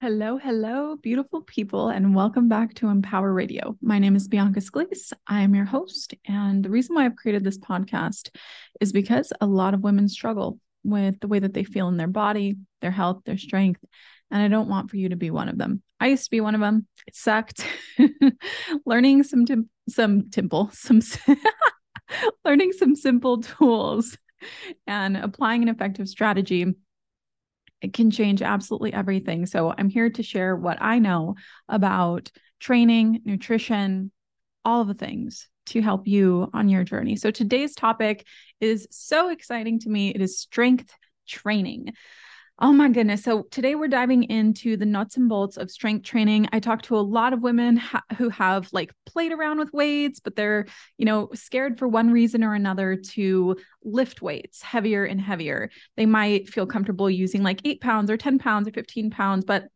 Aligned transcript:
Hello, 0.00 0.38
hello, 0.38 0.94
beautiful 0.94 1.42
people, 1.42 1.88
and 1.88 2.14
welcome 2.14 2.48
back 2.48 2.72
to 2.74 2.86
Empower 2.86 3.32
Radio. 3.32 3.76
My 3.82 3.98
name 3.98 4.14
is 4.14 4.28
Bianca 4.28 4.60
Scalise. 4.60 5.12
I 5.26 5.40
am 5.40 5.56
your 5.56 5.64
host. 5.64 6.14
And 6.24 6.64
the 6.64 6.70
reason 6.70 6.94
why 6.94 7.04
I've 7.04 7.16
created 7.16 7.42
this 7.42 7.58
podcast 7.58 8.30
is 8.80 8.92
because 8.92 9.32
a 9.40 9.46
lot 9.46 9.74
of 9.74 9.82
women 9.82 10.08
struggle 10.08 10.60
with 10.84 11.18
the 11.18 11.26
way 11.26 11.40
that 11.40 11.52
they 11.52 11.64
feel 11.64 11.88
in 11.88 11.96
their 11.96 12.06
body, 12.06 12.58
their 12.80 12.92
health, 12.92 13.22
their 13.26 13.36
strength. 13.36 13.84
And 14.30 14.40
I 14.40 14.46
don't 14.46 14.68
want 14.68 14.88
for 14.88 14.96
you 14.96 15.08
to 15.08 15.16
be 15.16 15.32
one 15.32 15.48
of 15.48 15.58
them. 15.58 15.82
I 15.98 16.06
used 16.06 16.26
to 16.26 16.30
be 16.30 16.40
one 16.40 16.54
of 16.54 16.60
them. 16.60 16.86
It 17.08 17.16
sucked. 17.16 17.66
learning 18.86 19.24
some 19.24 19.46
tim- 19.46 19.68
some 19.88 20.30
temple, 20.30 20.70
some 20.74 21.00
learning 22.44 22.70
some 22.70 22.94
simple 22.94 23.42
tools 23.42 24.16
and 24.86 25.16
applying 25.16 25.64
an 25.64 25.68
effective 25.68 26.08
strategy 26.08 26.76
it 27.80 27.92
can 27.92 28.10
change 28.10 28.42
absolutely 28.42 28.92
everything. 28.92 29.46
So 29.46 29.72
I'm 29.76 29.88
here 29.88 30.10
to 30.10 30.22
share 30.22 30.56
what 30.56 30.78
I 30.80 30.98
know 30.98 31.36
about 31.68 32.30
training, 32.60 33.22
nutrition, 33.24 34.10
all 34.64 34.84
the 34.84 34.94
things 34.94 35.48
to 35.66 35.80
help 35.82 36.08
you 36.08 36.50
on 36.52 36.68
your 36.68 36.82
journey. 36.82 37.16
So 37.16 37.30
today's 37.30 37.74
topic 37.74 38.26
is 38.60 38.88
so 38.90 39.30
exciting 39.30 39.78
to 39.80 39.88
me. 39.88 40.10
It 40.10 40.20
is 40.20 40.38
strength 40.38 40.92
training. 41.26 41.92
Oh 42.60 42.72
my 42.72 42.88
goodness. 42.88 43.22
So 43.22 43.44
today 43.52 43.76
we're 43.76 43.86
diving 43.86 44.24
into 44.24 44.76
the 44.76 44.84
nuts 44.84 45.16
and 45.16 45.28
bolts 45.28 45.56
of 45.56 45.70
strength 45.70 46.04
training. 46.04 46.48
I 46.52 46.58
talk 46.58 46.82
to 46.82 46.96
a 46.96 46.98
lot 46.98 47.32
of 47.32 47.40
women 47.40 47.76
ha- 47.76 48.02
who 48.16 48.30
have 48.30 48.68
like 48.72 48.92
played 49.06 49.30
around 49.30 49.60
with 49.60 49.72
weights, 49.72 50.18
but 50.18 50.34
they're, 50.34 50.66
you 50.96 51.04
know, 51.04 51.28
scared 51.34 51.78
for 51.78 51.86
one 51.86 52.10
reason 52.10 52.42
or 52.42 52.54
another 52.54 52.96
to 52.96 53.56
lift 53.84 54.22
weights 54.22 54.60
heavier 54.60 55.04
and 55.04 55.20
heavier. 55.20 55.70
They 55.96 56.04
might 56.04 56.48
feel 56.48 56.66
comfortable 56.66 57.08
using 57.08 57.44
like 57.44 57.60
eight 57.64 57.80
pounds 57.80 58.10
or 58.10 58.16
10 58.16 58.40
pounds 58.40 58.66
or 58.66 58.72
15 58.72 59.10
pounds, 59.10 59.44
but 59.44 59.68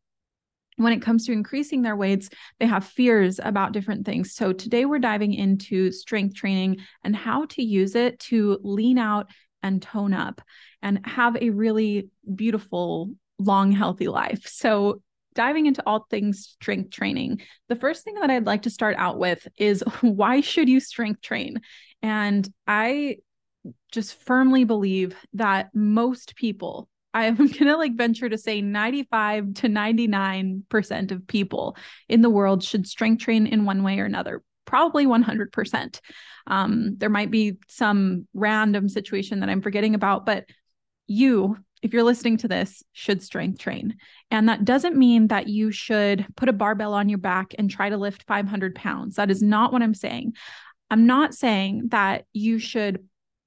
when 0.76 0.92
it 0.92 1.02
comes 1.02 1.26
to 1.26 1.32
increasing 1.32 1.82
their 1.82 1.94
weights, 1.94 2.30
they 2.58 2.66
have 2.66 2.84
fears 2.84 3.38
about 3.40 3.72
different 3.72 4.06
things. 4.06 4.34
So, 4.34 4.52
today 4.52 4.86
we're 4.86 4.98
diving 4.98 5.34
into 5.34 5.92
strength 5.92 6.34
training 6.34 6.78
and 7.04 7.14
how 7.14 7.44
to 7.50 7.62
use 7.62 7.94
it 7.94 8.18
to 8.20 8.58
lean 8.62 8.98
out 8.98 9.28
and 9.62 9.80
tone 9.82 10.12
up 10.12 10.40
and 10.82 11.04
have 11.06 11.36
a 11.36 11.50
really 11.50 12.08
beautiful, 12.34 13.10
long, 13.38 13.72
healthy 13.72 14.08
life. 14.08 14.46
So, 14.46 15.00
diving 15.34 15.64
into 15.64 15.82
all 15.86 16.06
things 16.10 16.56
strength 16.60 16.90
training, 16.90 17.40
the 17.68 17.76
first 17.76 18.04
thing 18.04 18.14
that 18.16 18.30
I'd 18.30 18.44
like 18.44 18.62
to 18.62 18.70
start 18.70 18.96
out 18.98 19.18
with 19.18 19.46
is 19.56 19.82
why 20.00 20.40
should 20.40 20.68
you 20.68 20.80
strength 20.80 21.22
train? 21.22 21.60
And 22.02 22.48
I 22.66 23.16
just 23.90 24.20
firmly 24.22 24.64
believe 24.64 25.16
that 25.34 25.70
most 25.74 26.34
people, 26.36 26.88
I'm 27.14 27.36
going 27.36 27.48
to 27.48 27.76
like 27.76 27.94
venture 27.94 28.28
to 28.28 28.38
say 28.38 28.62
95 28.62 29.54
to 29.54 29.68
99% 29.68 31.12
of 31.12 31.26
people 31.26 31.76
in 32.08 32.22
the 32.22 32.30
world 32.30 32.64
should 32.64 32.86
strength 32.86 33.22
train 33.22 33.46
in 33.46 33.64
one 33.64 33.82
way 33.82 34.00
or 34.00 34.06
another 34.06 34.42
probably 34.64 35.06
100%. 35.06 36.00
Um, 36.46 36.96
there 36.98 37.10
might 37.10 37.30
be 37.30 37.58
some 37.68 38.26
random 38.34 38.88
situation 38.88 39.40
that 39.40 39.48
I'm 39.48 39.62
forgetting 39.62 39.94
about, 39.94 40.26
but 40.26 40.46
you, 41.06 41.56
if 41.82 41.92
you're 41.92 42.02
listening 42.02 42.36
to 42.38 42.48
this, 42.48 42.82
should 42.92 43.22
strength 43.22 43.58
train. 43.58 43.96
And 44.30 44.48
that 44.48 44.64
doesn't 44.64 44.96
mean 44.96 45.28
that 45.28 45.48
you 45.48 45.70
should 45.70 46.26
put 46.36 46.48
a 46.48 46.52
barbell 46.52 46.94
on 46.94 47.08
your 47.08 47.18
back 47.18 47.54
and 47.58 47.70
try 47.70 47.88
to 47.88 47.96
lift 47.96 48.24
500 48.24 48.74
pounds. 48.74 49.16
That 49.16 49.30
is 49.30 49.42
not 49.42 49.72
what 49.72 49.82
I'm 49.82 49.94
saying. 49.94 50.34
I'm 50.90 51.06
not 51.06 51.34
saying 51.34 51.88
that 51.88 52.26
you 52.32 52.58
should 52.58 53.06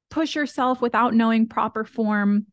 push 0.10 0.36
yourself 0.36 0.82
without 0.82 1.14
knowing 1.14 1.48
proper 1.48 1.84
form 1.84 2.48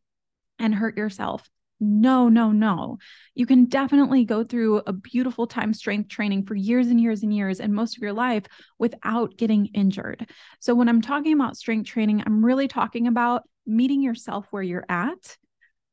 and 0.58 0.74
hurt 0.74 0.96
yourself. 0.96 1.48
No, 1.84 2.28
no, 2.28 2.52
no. 2.52 2.98
You 3.34 3.44
can 3.44 3.64
definitely 3.64 4.24
go 4.24 4.44
through 4.44 4.82
a 4.86 4.92
beautiful 4.92 5.48
time 5.48 5.74
strength 5.74 6.08
training 6.08 6.44
for 6.46 6.54
years 6.54 6.86
and 6.86 7.00
years 7.00 7.24
and 7.24 7.34
years 7.34 7.58
and 7.58 7.74
most 7.74 7.96
of 7.96 8.02
your 8.04 8.12
life 8.12 8.44
without 8.78 9.36
getting 9.36 9.66
injured. 9.74 10.30
So, 10.60 10.76
when 10.76 10.88
I'm 10.88 11.02
talking 11.02 11.32
about 11.32 11.56
strength 11.56 11.88
training, 11.88 12.22
I'm 12.24 12.44
really 12.44 12.68
talking 12.68 13.08
about 13.08 13.42
meeting 13.66 14.00
yourself 14.00 14.46
where 14.52 14.62
you're 14.62 14.86
at, 14.88 15.36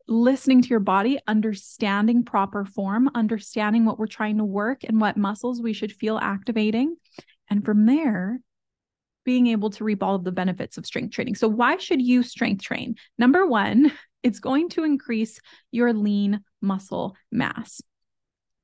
listening 0.08 0.62
to 0.62 0.69
your 0.69 0.80
body, 0.80 1.18
understanding 1.28 2.24
proper 2.24 2.66
form, 2.66 3.09
understanding 3.16 3.84
what 3.84 3.97
we're 3.97 4.06
trying 4.06 4.38
to 4.38 4.46
work 4.46 4.84
and 4.84 5.02
what 5.02 5.18
muscles 5.18 5.59
we 5.59 5.74
should 5.74 5.91
feel 5.91 6.19
activating. 6.19 6.97
And 7.50 7.66
from 7.66 7.88
there, 7.88 8.40
being 9.25 9.47
able 9.47 9.72
to 9.72 9.84
reap 9.84 10.03
all 10.03 10.14
of 10.14 10.24
the 10.24 10.31
benefits 10.31 10.78
of 10.78 10.85
strength 10.85 11.14
training. 11.16 11.34
So, 11.34 11.47
why 11.47 11.78
should 11.78 12.00
you 12.00 12.22
strength 12.22 12.62
train? 12.62 12.96
Number 13.18 13.47
one, 13.47 13.91
it's 14.24 14.40
going 14.40 14.69
to 14.69 14.84
increase 14.84 15.40
your 15.72 15.94
lean 15.94 16.41
muscle 16.62 17.16
mass. 17.31 17.81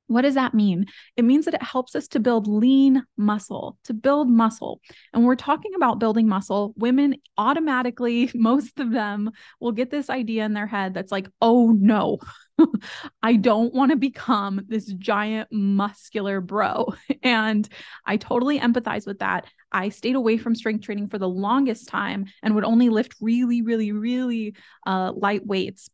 What 0.08 0.22
does 0.22 0.34
that 0.34 0.54
mean? 0.54 0.86
It 1.16 1.24
means 1.24 1.44
that 1.46 1.54
it 1.54 1.62
helps 1.62 1.94
us 1.94 2.06
to 2.08 2.20
build 2.20 2.46
lean 2.46 3.04
muscle, 3.16 3.78
to 3.84 3.94
build 3.94 4.28
muscle. 4.28 4.80
And 5.12 5.24
we're 5.24 5.36
talking 5.36 5.72
about 5.74 5.98
building 5.98 6.28
muscle. 6.28 6.74
Women 6.76 7.16
automatically, 7.36 8.30
most 8.34 8.78
of 8.78 8.92
them 8.92 9.30
will 9.60 9.72
get 9.72 9.90
this 9.90 10.08
idea 10.08 10.44
in 10.44 10.52
their 10.52 10.66
head 10.66 10.94
that's 10.94 11.12
like, 11.12 11.28
oh 11.40 11.72
no, 11.72 12.18
I 13.22 13.34
don't 13.34 13.74
want 13.74 13.90
to 13.90 13.96
become 13.96 14.62
this 14.68 14.86
giant 14.86 15.48
muscular 15.50 16.40
bro. 16.40 16.94
And 17.22 17.68
I 18.04 18.18
totally 18.18 18.60
empathize 18.60 19.04
with 19.04 19.18
that. 19.18 19.46
I 19.72 19.88
stayed 19.88 20.14
away 20.14 20.36
from 20.36 20.54
strength 20.54 20.84
training 20.84 21.08
for 21.08 21.18
the 21.18 21.28
longest 21.28 21.88
time 21.88 22.26
and 22.40 22.54
would 22.54 22.64
only 22.64 22.88
lift 22.88 23.16
really, 23.20 23.62
really, 23.62 23.90
really 23.90 24.54
uh, 24.86 25.12
light 25.12 25.44
weights 25.44 25.90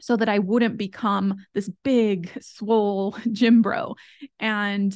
so 0.00 0.16
that 0.16 0.28
I 0.28 0.38
wouldn't 0.38 0.76
become 0.76 1.36
this 1.54 1.70
big, 1.82 2.30
swole 2.40 3.16
gym 3.32 3.62
bro. 3.62 3.96
And 4.38 4.94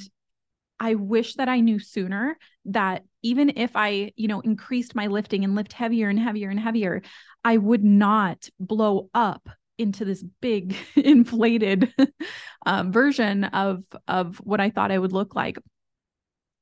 I 0.81 0.97
wish 0.97 1.35
that 1.37 1.49
I 1.49 1.61
knew 1.61 1.79
sooner 1.79 2.37
that 2.67 3.05
even 3.23 3.53
if 3.57 3.73
I, 3.75 4.13
you 4.17 4.29
know, 4.29 4.41
increased 4.41 4.95
my 4.95 5.07
lifting 5.07 5.45
and 5.45 5.55
lift 5.55 5.73
heavier 5.73 6.09
and 6.09 6.19
heavier 6.19 6.51
and 6.51 6.61
heavier, 6.61 7.03
I 7.45 7.57
would 7.57 7.85
not 7.85 8.49
blow 8.59 9.09
up 9.15 9.49
into 9.79 10.05
this 10.05 10.23
big 10.41 10.77
inflated 10.97 11.93
um, 12.67 12.93
version 12.93 13.45
of 13.45 13.85
of 14.09 14.37
what 14.39 14.61
I 14.61 14.71
thought 14.71 14.91
I 14.91 14.99
would 14.99 15.13
look 15.13 15.35
like. 15.35 15.59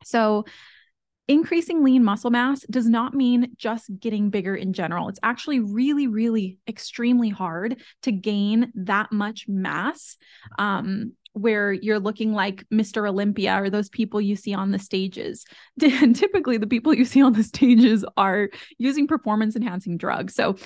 So 0.04 0.44
increasing 1.28 1.84
lean 1.84 2.04
muscle 2.04 2.30
mass 2.30 2.62
does 2.70 2.88
not 2.88 3.14
mean 3.14 3.52
just 3.56 3.90
getting 4.00 4.30
bigger 4.30 4.54
in 4.54 4.72
general. 4.72 5.08
It's 5.08 5.20
actually 5.22 5.60
really, 5.60 6.06
really 6.06 6.58
extremely 6.68 7.28
hard 7.28 7.80
to 8.02 8.12
gain 8.12 8.72
that 8.74 9.12
much 9.12 9.46
mass. 9.48 10.16
Um, 10.58 11.12
where 11.34 11.72
you're 11.72 11.98
looking 11.98 12.32
like 12.34 12.64
Mr. 12.70 13.08
Olympia 13.08 13.54
or 13.62 13.70
those 13.70 13.88
people 13.88 14.20
you 14.20 14.36
see 14.36 14.52
on 14.52 14.70
the 14.70 14.78
stages. 14.78 15.46
And 15.82 16.14
typically, 16.16 16.58
the 16.58 16.66
people 16.66 16.92
you 16.92 17.04
see 17.04 17.22
on 17.22 17.32
the 17.32 17.42
stages 17.42 18.04
are 18.16 18.50
using 18.78 19.06
performance 19.06 19.56
enhancing 19.56 19.96
drugs. 19.96 20.34
So, 20.34 20.56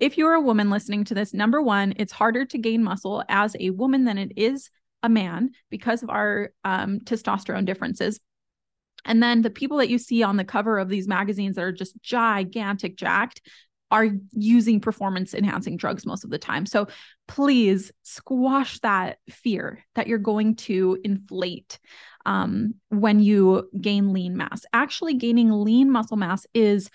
if 0.00 0.16
you're 0.16 0.32
a 0.32 0.40
woman 0.40 0.70
listening 0.70 1.04
to 1.04 1.14
this, 1.14 1.34
number 1.34 1.60
one, 1.60 1.92
it's 1.96 2.12
harder 2.12 2.46
to 2.46 2.58
gain 2.58 2.82
muscle 2.82 3.22
as 3.28 3.54
a 3.60 3.70
woman 3.70 4.04
than 4.04 4.16
it 4.16 4.32
is 4.34 4.70
a 5.02 5.10
man 5.10 5.50
because 5.68 6.02
of 6.02 6.10
our 6.10 6.50
um, 6.64 7.00
testosterone 7.00 7.66
differences. 7.66 8.18
And 9.04 9.22
then 9.22 9.42
the 9.42 9.50
people 9.50 9.78
that 9.78 9.88
you 9.88 9.98
see 9.98 10.22
on 10.22 10.36
the 10.36 10.44
cover 10.44 10.78
of 10.78 10.88
these 10.88 11.08
magazines 11.08 11.56
that 11.56 11.64
are 11.64 11.72
just 11.72 12.00
gigantic, 12.02 12.96
jacked, 12.96 13.42
are 13.90 14.08
using 14.32 14.80
performance 14.80 15.34
enhancing 15.34 15.76
drugs 15.76 16.06
most 16.06 16.22
of 16.22 16.30
the 16.30 16.38
time. 16.38 16.64
So 16.64 16.86
please 17.26 17.90
squash 18.02 18.78
that 18.80 19.18
fear 19.28 19.84
that 19.94 20.06
you're 20.06 20.18
going 20.18 20.56
to 20.56 20.98
inflate 21.02 21.80
um, 22.24 22.74
when 22.90 23.20
you 23.20 23.68
gain 23.80 24.12
lean 24.12 24.36
mass. 24.36 24.64
Actually, 24.72 25.14
gaining 25.14 25.50
lean 25.50 25.90
muscle 25.90 26.16
mass 26.16 26.46
is 26.54 26.88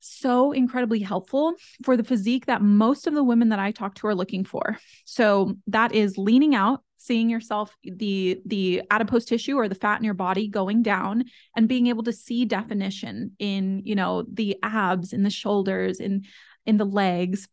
so 0.00 0.52
incredibly 0.52 1.00
helpful 1.00 1.54
for 1.84 1.96
the 1.96 2.04
physique 2.04 2.46
that 2.46 2.62
most 2.62 3.06
of 3.06 3.14
the 3.14 3.24
women 3.24 3.50
that 3.50 3.58
I 3.58 3.70
talk 3.70 3.96
to 3.96 4.06
are 4.06 4.14
looking 4.14 4.44
for. 4.44 4.78
So 5.04 5.56
that 5.66 5.92
is 5.94 6.16
leaning 6.16 6.54
out, 6.54 6.82
seeing 7.02 7.30
yourself 7.30 7.74
the 7.82 8.40
the 8.44 8.82
adipose 8.90 9.24
tissue 9.24 9.56
or 9.56 9.68
the 9.68 9.74
fat 9.74 9.98
in 9.98 10.04
your 10.04 10.12
body 10.12 10.46
going 10.48 10.82
down 10.82 11.24
and 11.56 11.66
being 11.66 11.86
able 11.86 12.02
to 12.02 12.12
see 12.12 12.44
definition 12.44 13.32
in 13.38 13.80
you 13.86 13.94
know 13.94 14.22
the 14.30 14.54
abs 14.62 15.14
in 15.14 15.22
the 15.22 15.30
shoulders 15.30 15.98
in 15.98 16.24
in 16.66 16.76
the 16.76 16.84
legs 16.84 17.48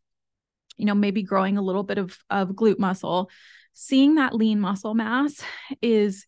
you 0.77 0.85
know 0.85 0.95
maybe 0.95 1.23
growing 1.23 1.57
a 1.57 1.61
little 1.61 1.83
bit 1.83 1.97
of 1.97 2.17
of 2.29 2.49
glute 2.49 2.79
muscle. 2.79 3.29
Seeing 3.73 4.15
that 4.15 4.33
lean 4.33 4.59
muscle 4.59 4.93
mass 4.93 5.41
is 5.81 6.25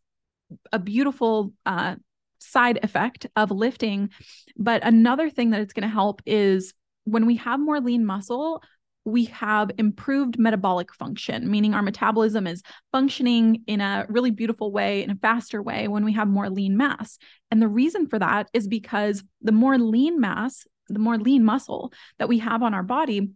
a 0.72 0.80
beautiful 0.80 1.54
uh, 1.65 1.95
side 2.39 2.80
effect 2.83 3.27
of 3.36 3.51
lifting. 3.51 4.10
But 4.56 4.83
another 4.83 5.30
thing 5.30 5.51
that 5.51 5.62
it's 5.62 5.74
going 5.74 5.88
to 5.88 5.94
help 5.94 6.22
is 6.25 6.74
when 7.06 7.25
we 7.25 7.38
have 7.38 7.60
more 7.60 7.80
lean 7.80 8.06
muscle 8.06 8.62
we 9.06 9.25
have 9.25 9.72
improved 9.78 10.38
metabolic 10.38 10.94
function, 10.94 11.50
meaning 11.50 11.74
our 11.74 11.81
metabolism 11.81 12.46
is 12.46 12.62
functioning 12.92 13.63
in 13.66 13.81
a 13.81 14.06
really 14.10 14.31
beautiful 14.31 14.72
way, 14.72 15.04
in 15.04 15.10
a 15.10 15.16
faster 15.16 15.62
way 15.62 15.88
when 15.88 16.06
we 16.06 16.13
have 16.13 16.28
more 16.28 16.50
lean 16.50 16.78
mass. 16.78 17.18
And 17.50 17.62
the 17.62 17.68
reason 17.68 18.07
for 18.07 18.19
that 18.19 18.50
is 18.54 18.68
because 18.68 19.24
the 19.42 19.51
more 19.51 19.78
lean 19.78 20.19
mass, 20.19 20.68
the 20.88 21.00
more 21.00 21.18
lean 21.18 21.44
muscle 21.44 21.94
that 22.18 22.30
we 22.30 22.40
have 22.40 22.62
on 22.62 22.74
our 22.74 22.84
body, 22.84 23.30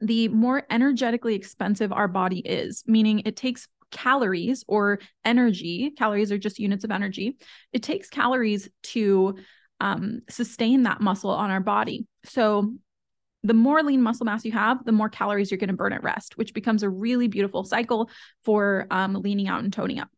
the 0.00 0.28
more 0.28 0.62
energetically 0.70 1.34
expensive 1.34 1.92
our 1.92 2.08
body 2.08 2.40
is, 2.40 2.84
meaning 2.86 3.22
it 3.24 3.36
takes 3.36 3.66
calories 3.90 4.64
or 4.68 4.98
energy. 5.24 5.92
Calories 5.96 6.32
are 6.32 6.38
just 6.38 6.58
units 6.58 6.84
of 6.84 6.90
energy. 6.90 7.36
It 7.72 7.82
takes 7.82 8.08
calories 8.08 8.68
to 8.84 9.36
um, 9.80 10.22
sustain 10.28 10.84
that 10.84 11.00
muscle 11.00 11.30
on 11.30 11.50
our 11.50 11.60
body. 11.60 12.06
So 12.24 12.74
the 13.46 13.54
more 13.54 13.82
lean 13.82 14.02
muscle 14.02 14.26
mass 14.26 14.44
you 14.44 14.52
have, 14.52 14.84
the 14.84 14.92
more 14.92 15.08
calories 15.08 15.50
you're 15.50 15.58
going 15.58 15.68
to 15.68 15.76
burn 15.76 15.92
at 15.92 16.02
rest, 16.02 16.36
which 16.36 16.52
becomes 16.52 16.82
a 16.82 16.90
really 16.90 17.28
beautiful 17.28 17.64
cycle 17.64 18.10
for 18.44 18.86
um, 18.90 19.14
leaning 19.14 19.48
out 19.48 19.62
and 19.62 19.72
toning 19.72 20.00
up. 20.00 20.08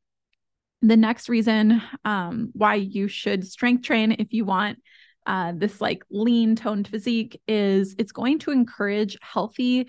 The 0.80 0.96
next 0.96 1.28
reason 1.28 1.82
um, 2.04 2.50
why 2.52 2.76
you 2.76 3.08
should 3.08 3.46
strength 3.46 3.82
train 3.82 4.12
if 4.18 4.32
you 4.32 4.44
want 4.44 4.78
uh, 5.26 5.52
this 5.54 5.80
like 5.80 6.04
lean 6.10 6.56
toned 6.56 6.88
physique 6.88 7.40
is 7.46 7.94
it's 7.98 8.12
going 8.12 8.38
to 8.40 8.50
encourage 8.50 9.16
healthy 9.20 9.88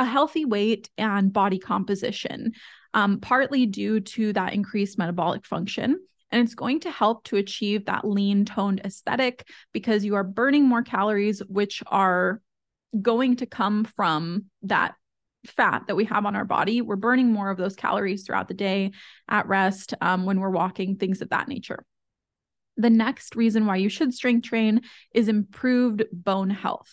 a 0.00 0.04
healthy 0.04 0.44
weight 0.44 0.90
and 0.98 1.32
body 1.32 1.60
composition 1.60 2.52
um, 2.94 3.20
partly 3.20 3.64
due 3.64 4.00
to 4.00 4.32
that 4.32 4.52
increased 4.52 4.98
metabolic 4.98 5.46
function 5.46 6.00
and 6.34 6.42
it's 6.42 6.56
going 6.56 6.80
to 6.80 6.90
help 6.90 7.22
to 7.22 7.36
achieve 7.36 7.84
that 7.84 8.04
lean 8.04 8.44
toned 8.44 8.80
aesthetic 8.84 9.46
because 9.72 10.04
you 10.04 10.16
are 10.16 10.24
burning 10.24 10.64
more 10.64 10.82
calories, 10.82 11.38
which 11.46 11.80
are 11.86 12.40
going 13.00 13.36
to 13.36 13.46
come 13.46 13.84
from 13.84 14.46
that 14.62 14.96
fat 15.46 15.84
that 15.86 15.94
we 15.94 16.06
have 16.06 16.26
on 16.26 16.34
our 16.34 16.44
body. 16.44 16.80
We're 16.80 16.96
burning 16.96 17.32
more 17.32 17.50
of 17.50 17.56
those 17.56 17.76
calories 17.76 18.26
throughout 18.26 18.48
the 18.48 18.54
day 18.54 18.90
at 19.28 19.46
rest, 19.46 19.94
um, 20.00 20.24
when 20.24 20.40
we're 20.40 20.50
walking, 20.50 20.96
things 20.96 21.22
of 21.22 21.30
that 21.30 21.46
nature. 21.46 21.84
The 22.76 22.90
next 22.90 23.36
reason 23.36 23.66
why 23.66 23.76
you 23.76 23.88
should 23.88 24.12
strength 24.12 24.48
train 24.48 24.80
is 25.14 25.28
improved 25.28 26.02
bone 26.12 26.50
health 26.50 26.90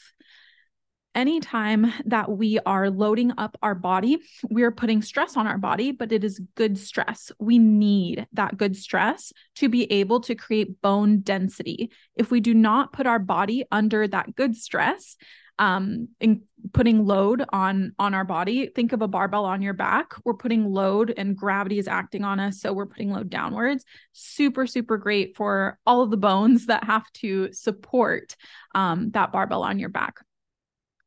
anytime 1.16 1.92
that 2.06 2.32
we 2.32 2.60
are 2.66 2.90
loading 2.90 3.34
up 3.38 3.58
our 3.62 3.76
body, 3.76 4.20
we're 4.50 4.72
putting 4.72 5.02
stress 5.02 5.38
on 5.38 5.48
our 5.48 5.58
body, 5.58 5.92
but 5.92 6.12
it 6.12 6.24
is 6.24 6.42
good 6.56 6.78
stress. 6.78 7.32
We 7.40 7.60
need 7.60 8.28
that 8.34 8.58
good 8.58 8.76
stress 8.76 9.34
to 9.56 9.70
be 9.70 9.92
able 9.92 10.22
to 10.22 10.36
create 10.36 10.82
bone 10.82 11.22
density. 11.22 11.92
If 12.16 12.32
we 12.32 12.40
do 12.40 12.54
not 12.54 12.94
put 12.94 13.08
our 13.08 13.20
body 13.20 13.66
under 13.72 14.08
that 14.08 14.36
good 14.36 14.56
stress, 14.56 15.18
um, 15.60 16.08
in 16.20 16.42
putting 16.74 17.06
load 17.06 17.44
on 17.50 17.94
on 18.00 18.14
our 18.14 18.24
body 18.24 18.68
think 18.68 18.94
of 18.94 19.02
a 19.02 19.08
barbell 19.08 19.46
on 19.46 19.62
your 19.62 19.74
back 19.74 20.14
we're 20.24 20.34
putting 20.34 20.72
load 20.72 21.14
and 21.18 21.36
gravity 21.36 21.80
is 21.80 21.88
acting 21.88 22.24
on 22.24 22.40
us 22.40 22.62
so 22.62 22.72
we're 22.72 22.86
putting 22.86 23.12
load 23.12 23.30
downwards 23.30 23.84
super 24.12 24.68
super 24.68 24.98
great 24.98 25.36
for 25.36 25.80
all 25.86 26.04
of 26.04 26.12
the 26.12 26.18
bones 26.18 26.68
that 26.68 26.84
have 26.84 27.12
to 27.14 27.52
support 27.52 28.36
um, 28.76 29.10
that 29.12 29.32
barbell 29.32 29.64
on 29.64 29.80
your 29.80 29.90
back 29.90 30.20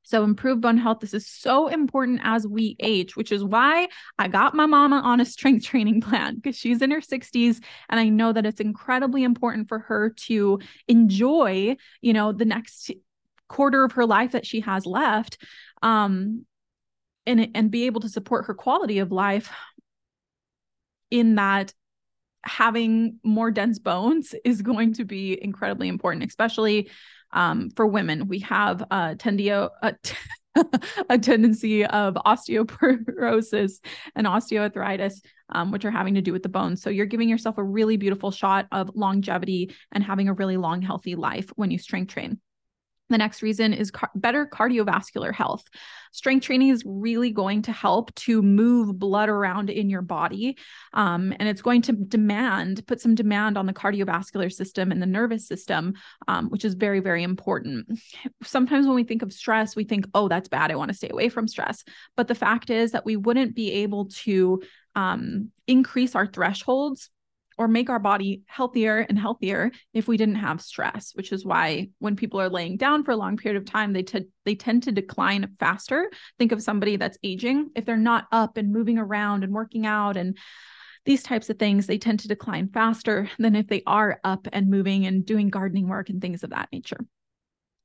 so, 0.05 0.23
improve 0.23 0.61
bone 0.61 0.77
health. 0.77 1.01
This 1.01 1.15
is 1.15 1.27
so 1.27 1.69
important 1.69 2.21
as 2.23 2.47
we 2.47 2.77
age, 2.81 3.17
which 3.17 3.33
is 3.33 3.43
why 3.43 3.89
I 4.19 4.29
got 4.29 4.55
my 4.55 4.67
mama 4.67 4.97
on 4.97 5.21
a 5.21 5.25
strength 5.25 5.65
training 5.67 6.03
plan 6.03 6.37
because 6.37 6.57
she's 6.57 6.83
in 6.83 6.91
her 6.91 7.01
60s. 7.01 7.63
And 7.89 7.99
I 7.99 8.11
know 8.11 8.33
that 8.33 8.47
it's 8.47 8.61
incredibly 8.61 9.25
important 9.25 9.69
for 9.69 9.81
her 9.81 10.11
to 10.27 10.61
enjoy, 10.89 11.77
you 12.03 12.13
know, 12.13 12.33
the 12.33 12.45
next 12.45 12.91
quarter 13.49 13.85
of 13.85 13.93
her 13.93 14.07
life 14.07 14.33
that 14.33 14.47
she 14.47 14.61
has 14.61 14.87
left. 14.87 15.39
Um, 15.83 16.45
and, 17.27 17.49
and 17.55 17.71
be 17.71 17.87
able 17.87 18.03
to 18.03 18.09
support 18.11 18.47
her 18.47 18.55
quality 18.55 18.99
of 18.99 19.11
life 19.11 19.51
in 21.11 21.37
that 21.37 21.73
having 22.43 23.19
more 23.23 23.51
dense 23.51 23.79
bones 23.79 24.35
is 24.45 24.63
going 24.63 24.95
to 24.95 25.05
be 25.05 25.43
incredibly 25.43 25.89
important, 25.89 26.25
especially 26.25 26.91
um, 27.35 27.71
for 27.77 27.87
women. 27.87 28.29
We 28.29 28.39
have 28.41 28.81
a, 28.83 29.15
tendio, 29.17 29.71
tendency 31.21 31.85
of 31.85 32.15
osteoporosis 32.15 33.73
and 34.15 34.27
osteoarthritis, 34.27 35.21
um, 35.51 35.71
which 35.71 35.85
are 35.85 35.91
having 35.91 36.15
to 36.15 36.23
do 36.23 36.33
with 36.33 36.43
the 36.43 36.49
bones. 36.49 36.81
So 36.81 36.91
you're 36.91 37.07
giving 37.07 37.29
yourself 37.29 37.59
a 37.59 37.65
really 37.65 37.97
beautiful 37.97 38.31
shot 38.31 38.67
of 38.73 38.91
longevity 38.95 39.75
and 39.93 40.03
having 40.03 40.29
a 40.29 40.35
really 40.35 40.57
long, 40.57 40.81
healthy 40.81 41.17
life 41.17 41.51
when 41.57 41.71
you 41.71 41.79
strength 41.79 42.13
train. 42.13 42.41
The 43.11 43.19
next 43.19 43.43
reason 43.43 43.75
is 43.75 43.91
car- 43.91 44.11
better 44.15 44.47
cardiovascular 44.47 45.33
health. 45.33 45.65
Strength 46.13 46.47
training 46.47 46.69
is 46.69 46.83
really 46.87 47.31
going 47.31 47.63
to 47.63 47.73
help 47.73 48.15
to 48.15 48.41
move 48.41 48.99
blood 48.99 49.29
around 49.29 49.69
in 49.69 49.91
your 49.91 50.01
body. 50.01 50.57
Um, 50.95 51.35
and 51.39 51.47
it's 51.47 51.61
going 51.61 51.83
to 51.83 51.93
demand, 51.93 52.87
put 52.87 53.03
some 53.03 53.15
demand 53.15 53.59
on 53.59 53.67
the 53.67 53.75
cardiovascular 53.75 54.51
system 54.51 54.91
and 54.91 55.03
the 55.03 55.07
nervous 55.07 55.47
system, 55.47 55.95
um, 56.29 56.49
which 56.49 56.65
is 56.65 56.75
very, 56.75 57.01
very 57.01 57.23
important. 57.23 57.87
Sometimes 58.43 58.87
when 58.87 58.97
we 58.97 59.05
think 59.05 59.23
of 59.23 59.33
stress, 59.33 59.77
we 59.77 59.85
think, 59.85 60.07
oh, 60.15 60.29
that's 60.29 60.49
bad. 60.49 60.71
I 60.71 60.77
want 60.77 60.91
to 60.91 60.97
stay 60.97 61.11
away 61.11 61.29
from 61.29 61.47
stress. 61.47 61.85
But 62.17 62.29
the 62.29 62.35
fact 62.35 62.71
is 62.71 62.93
that 62.93 63.05
we 63.05 63.17
wouldn't 63.17 63.55
be 63.55 63.71
able 63.73 64.07
to 64.25 64.63
um, 64.95 65.51
increase 65.67 66.15
our 66.15 66.27
thresholds 66.27 67.11
or 67.59 67.69
make 67.69 67.91
our 67.91 67.99
body 67.99 68.43
healthier 68.47 68.99
and 68.99 69.19
healthier 69.19 69.71
if 69.93 70.09
we 70.09 70.17
didn't 70.17 70.35
have 70.37 70.61
stress 70.61 71.13
which 71.15 71.33
is 71.33 71.45
why 71.45 71.89
when 71.99 72.17
people 72.17 72.41
are 72.41 72.49
laying 72.49 72.77
down 72.77 73.05
for 73.05 73.13
a 73.13 73.17
long 73.17 73.37
period 73.37 73.61
of 73.61 73.69
time 73.69 73.93
they 73.93 74.03
t- 74.03 74.27
they 74.45 74.55
tend 74.55 74.83
to 74.85 74.93
decline 74.93 75.57
faster. 75.59 76.11
Think 76.39 76.53
of 76.53 76.63
somebody 76.63 76.97
that's 76.97 77.19
aging. 77.23 77.71
If 77.75 77.85
they're 77.85 77.97
not 77.97 78.27
up 78.33 78.57
and 78.57 78.73
moving 78.73 78.99
around 78.99 79.45
and 79.45 79.53
working 79.53 79.87
out 79.87 80.17
and 80.17 80.37
these 81.05 81.23
types 81.23 81.51
of 81.51 81.59
things 81.59 81.87
they 81.87 81.99
tend 81.99 82.21
to 82.21 82.29
decline 82.29 82.69
faster 82.69 83.29
than 83.39 83.55
if 83.55 83.67
they 83.67 83.83
are 83.87 84.21
up 84.25 84.49
and 84.53 84.71
moving 84.71 85.07
and 85.07 85.27
doing 85.27 85.51
gardening 85.51 85.89
work 85.89 86.09
and 86.09 86.21
things 86.21 86.43
of 86.43 86.51
that 86.51 86.69
nature 86.73 87.01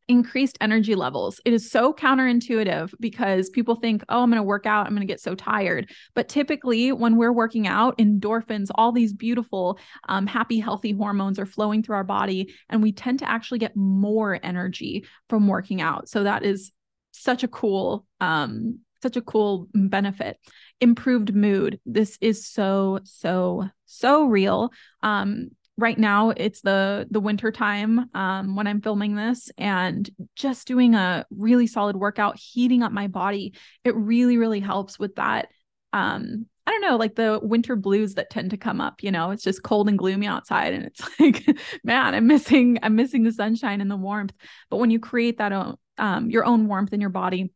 increased 0.10 0.58
energy 0.60 0.96
levels. 0.96 1.40
It 1.46 1.54
is 1.54 1.72
so 1.72 1.94
counterintuitive 1.94 2.94
because 3.00 3.50
people 3.50 3.76
think, 3.76 4.04
oh, 4.10 4.24
I'm 4.24 4.30
going 4.30 4.38
to 4.38 4.44
work 4.44 4.66
out, 4.66 4.88
I'm 4.88 4.94
going 4.94 5.08
to 5.08 5.12
get 5.12 5.22
so 5.22 5.36
tired. 5.36 5.90
But 6.16 6.28
typically, 6.28 6.92
when 6.92 7.16
we're 7.16 7.32
working 7.32 7.68
out, 7.68 7.98
endorphins, 7.98 8.70
all 8.76 8.92
these 8.92 9.14
beautiful, 9.14 9.80
um, 10.10 10.28
happy, 10.28 10.60
healthy 10.60 10.92
hormones 10.92 11.40
are 11.40 11.46
flowing 11.46 11.84
through 11.84 11.96
our 11.96 12.04
body, 12.04 12.54
and 12.70 12.84
we 12.84 12.92
tend 12.92 13.20
to 13.20 13.30
actually 13.30 13.60
get 13.60 13.78
more 13.78 14.40
energy 14.44 15.06
from 15.30 15.48
working 15.48 15.82
out. 15.82 16.10
So 16.10 16.24
that 16.24 16.44
is 16.44 16.72
such 17.12 17.44
a 17.44 17.48
cool 17.48 18.06
um 18.22 18.80
such 19.02 19.18
a 19.18 19.22
cool 19.22 19.68
benefit 19.74 20.38
improved 20.80 21.34
mood 21.34 21.80
this 21.86 22.18
is 22.22 22.46
so 22.46 23.00
so 23.04 23.68
so 23.86 24.26
real 24.26 24.72
um 25.04 25.50
right 25.80 25.98
now 25.98 26.32
it's 26.32 26.62
the 26.62 27.08
the 27.10 27.20
winter 27.20 27.52
time 27.52 28.10
um, 28.14 28.56
when 28.56 28.68
i'm 28.68 28.82
filming 28.82 29.16
this 29.16 29.50
and 29.58 30.10
just 30.36 30.68
doing 30.68 30.96
a 30.96 31.26
really 31.32 31.68
solid 31.68 31.96
workout 31.96 32.38
heating 32.38 32.84
up 32.84 32.92
my 32.92 33.08
body 33.08 33.54
it 33.84 33.96
really 33.96 34.38
really 34.38 34.60
helps 34.60 35.00
with 35.00 35.16
that 35.16 35.48
um, 35.94 36.46
i 36.68 36.72
don't 36.72 36.82
know 36.82 36.98
like 36.98 37.16
the 37.16 37.40
winter 37.42 37.76
blues 37.76 38.16
that 38.16 38.30
tend 38.30 38.52
to 38.52 38.58
come 38.58 38.82
up 38.82 39.02
you 39.02 39.12
know 39.12 39.32
it's 39.32 39.44
just 39.44 39.64
cold 39.64 39.88
and 39.90 39.98
gloomy 39.98 40.28
outside 40.28 40.74
and 40.74 40.86
it's 40.86 41.02
like 41.20 41.46
man 41.84 42.14
i'm 42.14 42.28
missing 42.28 42.78
i'm 42.84 42.96
missing 42.96 43.24
the 43.24 43.32
sunshine 43.32 43.82
and 43.82 43.90
the 43.90 43.96
warmth. 43.96 44.34
But 44.70 44.78
when 44.78 44.92
you 44.92 45.00
create 45.00 45.38
that 45.38 45.52
own, 45.52 45.76
um, 45.98 46.30
your 46.30 46.46
own 46.46 46.68
warmth 46.68 46.94
in 46.94 47.02
your 47.02 47.10
body 47.10 47.52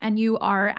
and 0.00 0.18
you 0.18 0.38
are 0.38 0.74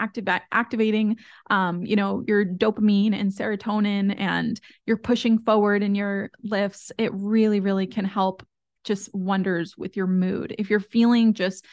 activating 0.52 1.18
um, 1.50 1.86
you 1.86 1.96
know 1.96 2.24
your 2.28 2.46
dopamine 2.46 3.14
and 3.14 3.32
serotonin 3.32 4.16
and 4.20 4.60
you're 4.86 4.98
pushing 4.98 5.40
forward 5.40 5.84
in 5.84 5.96
your 5.96 6.30
lifts 6.44 6.92
it 6.98 7.12
really 7.14 7.60
really 7.60 7.88
can 7.88 8.06
help 8.06 8.46
just 8.88 9.14
wonders 9.14 9.78
with 9.78 9.96
your 9.96 10.08
mood. 10.08 10.56
If 10.58 10.70
you're 10.70 10.80
feeling 10.80 11.34
just 11.34 11.66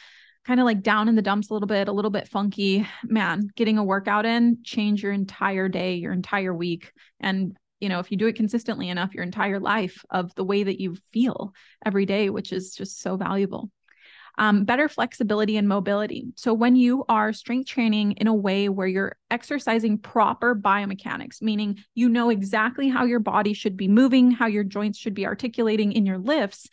kind 0.45 0.59
of 0.59 0.65
like 0.65 0.83
down 0.83 1.07
in 1.07 1.15
the 1.15 1.23
dumps 1.23 1.49
a 1.49 1.53
little 1.53 1.65
bit 1.65 1.87
a 1.87 1.91
little 1.91 2.11
bit 2.11 2.27
funky 2.27 2.85
man 3.03 3.47
getting 3.55 3.79
a 3.79 3.83
workout 3.83 4.27
in 4.27 4.59
change 4.63 5.01
your 5.01 5.11
entire 5.11 5.67
day 5.67 5.95
your 5.95 6.13
entire 6.13 6.53
week. 6.53 6.91
And 7.19 7.57
you 7.79 7.89
know 7.89 7.99
if 7.99 8.11
you 8.11 8.17
do 8.17 8.27
it 8.27 8.35
consistently 8.35 8.89
enough 8.89 9.13
your 9.13 9.23
entire 9.23 9.59
life 9.59 10.05
of 10.11 10.35
the 10.35 10.43
way 10.43 10.63
that 10.63 10.79
you 10.79 10.97
feel 11.11 11.53
every 11.83 12.05
day 12.05 12.29
which 12.29 12.53
is 12.53 12.75
just 12.75 13.01
so 13.01 13.17
valuable 13.17 13.71
um, 14.37 14.65
better 14.65 14.89
flexibility 14.89 15.57
and 15.57 15.67
mobility. 15.67 16.27
So, 16.35 16.53
when 16.53 16.75
you 16.75 17.05
are 17.09 17.33
strength 17.33 17.67
training 17.67 18.13
in 18.13 18.27
a 18.27 18.33
way 18.33 18.69
where 18.69 18.87
you're 18.87 19.15
exercising 19.31 19.97
proper 19.97 20.55
biomechanics, 20.55 21.41
meaning 21.41 21.79
you 21.93 22.09
know 22.09 22.29
exactly 22.29 22.89
how 22.89 23.05
your 23.05 23.19
body 23.19 23.53
should 23.53 23.77
be 23.77 23.87
moving, 23.87 24.31
how 24.31 24.47
your 24.47 24.63
joints 24.63 24.97
should 24.97 25.13
be 25.13 25.25
articulating 25.25 25.93
in 25.93 26.05
your 26.05 26.17
lifts, 26.17 26.69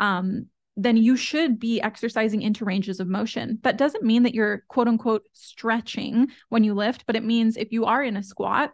um, 0.00 0.46
then 0.76 0.96
you 0.96 1.16
should 1.16 1.58
be 1.58 1.80
exercising 1.80 2.42
into 2.42 2.64
ranges 2.64 3.00
of 3.00 3.08
motion. 3.08 3.58
That 3.62 3.78
doesn't 3.78 4.04
mean 4.04 4.24
that 4.24 4.34
you're 4.34 4.64
quote 4.68 4.88
unquote 4.88 5.26
stretching 5.32 6.28
when 6.48 6.64
you 6.64 6.74
lift, 6.74 7.04
but 7.06 7.16
it 7.16 7.24
means 7.24 7.56
if 7.56 7.72
you 7.72 7.86
are 7.86 8.02
in 8.02 8.16
a 8.16 8.22
squat 8.22 8.72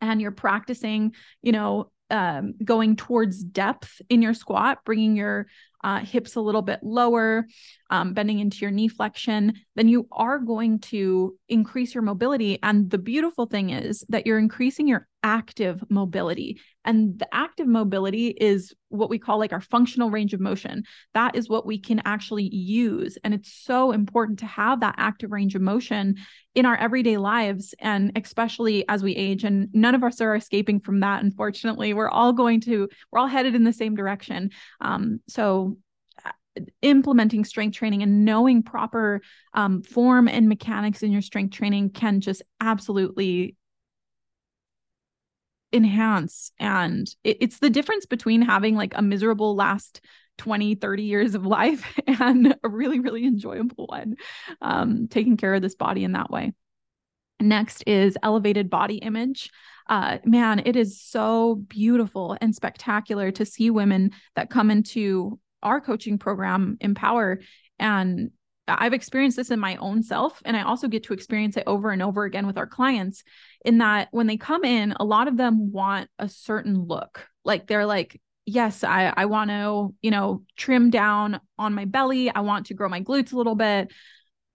and 0.00 0.20
you're 0.20 0.30
practicing, 0.30 1.14
you 1.42 1.52
know, 1.52 1.90
um, 2.10 2.54
going 2.64 2.96
towards 2.96 3.42
depth 3.42 4.02
in 4.08 4.22
your 4.22 4.34
squat, 4.34 4.78
bringing 4.84 5.16
your 5.16 5.46
uh, 5.82 6.00
hips 6.00 6.36
a 6.36 6.40
little 6.40 6.62
bit 6.62 6.80
lower, 6.82 7.46
um, 7.90 8.12
bending 8.12 8.38
into 8.38 8.58
your 8.58 8.70
knee 8.70 8.88
flexion, 8.88 9.54
then 9.76 9.88
you 9.88 10.06
are 10.12 10.38
going 10.38 10.78
to 10.78 11.36
increase 11.48 11.94
your 11.94 12.02
mobility. 12.02 12.58
And 12.62 12.90
the 12.90 12.98
beautiful 12.98 13.46
thing 13.46 13.70
is 13.70 14.04
that 14.08 14.26
you're 14.26 14.38
increasing 14.38 14.86
your 14.86 15.08
active 15.22 15.82
mobility. 15.90 16.58
And 16.84 17.18
the 17.18 17.28
active 17.34 17.66
mobility 17.66 18.28
is 18.28 18.72
what 18.88 19.10
we 19.10 19.18
call 19.18 19.38
like 19.38 19.52
our 19.52 19.60
functional 19.60 20.10
range 20.10 20.32
of 20.32 20.40
motion. 20.40 20.84
That 21.12 21.34
is 21.34 21.48
what 21.48 21.66
we 21.66 21.78
can 21.78 22.00
actually 22.04 22.54
use. 22.54 23.18
And 23.22 23.34
it's 23.34 23.52
so 23.52 23.92
important 23.92 24.38
to 24.38 24.46
have 24.46 24.80
that 24.80 24.94
active 24.96 25.30
range 25.30 25.54
of 25.54 25.60
motion 25.60 26.16
in 26.54 26.64
our 26.64 26.76
everyday 26.76 27.18
lives. 27.18 27.74
And 27.80 28.12
especially 28.16 28.88
as 28.88 29.02
we 29.02 29.14
age, 29.14 29.44
and 29.44 29.68
none 29.74 29.94
of 29.94 30.02
us 30.02 30.20
are 30.20 30.34
escaping 30.34 30.80
from 30.80 31.00
that. 31.00 31.22
Unfortunately, 31.22 31.92
we're 31.92 32.08
all 32.08 32.32
going 32.32 32.60
to, 32.62 32.88
we're 33.12 33.18
all 33.18 33.26
headed 33.26 33.54
in 33.54 33.64
the 33.64 33.72
same 33.72 33.94
direction. 33.94 34.50
Um, 34.80 35.20
so 35.28 35.69
implementing 36.82 37.44
strength 37.44 37.76
training 37.76 38.02
and 38.02 38.24
knowing 38.24 38.62
proper 38.62 39.20
um, 39.54 39.82
form 39.82 40.28
and 40.28 40.48
mechanics 40.48 41.02
in 41.02 41.12
your 41.12 41.22
strength 41.22 41.54
training 41.54 41.90
can 41.90 42.20
just 42.20 42.42
absolutely 42.60 43.56
enhance. 45.72 46.52
And 46.58 47.08
it, 47.24 47.38
it's 47.40 47.58
the 47.58 47.70
difference 47.70 48.06
between 48.06 48.42
having 48.42 48.74
like 48.76 48.92
a 48.96 49.02
miserable 49.02 49.54
last 49.54 50.00
20 50.38 50.74
30 50.76 51.02
years 51.02 51.34
of 51.34 51.44
life 51.58 51.98
and 52.06 52.56
a 52.64 52.68
really 52.68 52.98
really 52.98 53.26
enjoyable 53.26 53.86
one 53.86 54.16
um, 54.62 55.06
taking 55.08 55.36
care 55.36 55.54
of 55.54 55.62
this 55.62 55.74
body 55.74 56.02
in 56.02 56.12
that 56.12 56.30
way. 56.30 56.52
Next 57.40 57.82
is 57.86 58.16
elevated 58.22 58.70
body 58.70 58.96
image. 58.96 59.50
Uh, 59.86 60.18
man 60.24 60.62
it 60.64 60.76
is 60.76 61.00
so 61.00 61.56
beautiful 61.68 62.36
and 62.40 62.54
spectacular 62.54 63.30
to 63.32 63.44
see 63.44 63.70
women 63.70 64.12
that 64.34 64.50
come 64.50 64.70
into 64.70 65.38
our 65.62 65.80
coaching 65.80 66.18
program 66.18 66.76
empower 66.80 67.40
and 67.78 68.30
I've 68.68 68.92
experienced 68.92 69.36
this 69.36 69.50
in 69.50 69.58
my 69.58 69.76
own 69.76 70.02
self, 70.02 70.40
and 70.44 70.56
I 70.56 70.62
also 70.62 70.88
get 70.88 71.04
to 71.04 71.12
experience 71.12 71.56
it 71.56 71.64
over 71.66 71.90
and 71.90 72.02
over 72.02 72.24
again 72.24 72.46
with 72.46 72.58
our 72.58 72.66
clients. 72.66 73.24
In 73.64 73.78
that, 73.78 74.08
when 74.10 74.26
they 74.26 74.36
come 74.36 74.64
in, 74.64 74.94
a 74.98 75.04
lot 75.04 75.28
of 75.28 75.36
them 75.36 75.72
want 75.72 76.08
a 76.18 76.28
certain 76.28 76.84
look. 76.84 77.26
Like 77.44 77.66
they're 77.66 77.86
like, 77.86 78.20
yes, 78.46 78.84
I, 78.84 79.12
I 79.16 79.26
want 79.26 79.50
to, 79.50 79.94
you 80.02 80.10
know, 80.10 80.44
trim 80.56 80.90
down 80.90 81.40
on 81.58 81.74
my 81.74 81.84
belly. 81.84 82.30
I 82.30 82.40
want 82.40 82.66
to 82.66 82.74
grow 82.74 82.88
my 82.88 83.00
glutes 83.00 83.32
a 83.32 83.36
little 83.36 83.54
bit. 83.54 83.92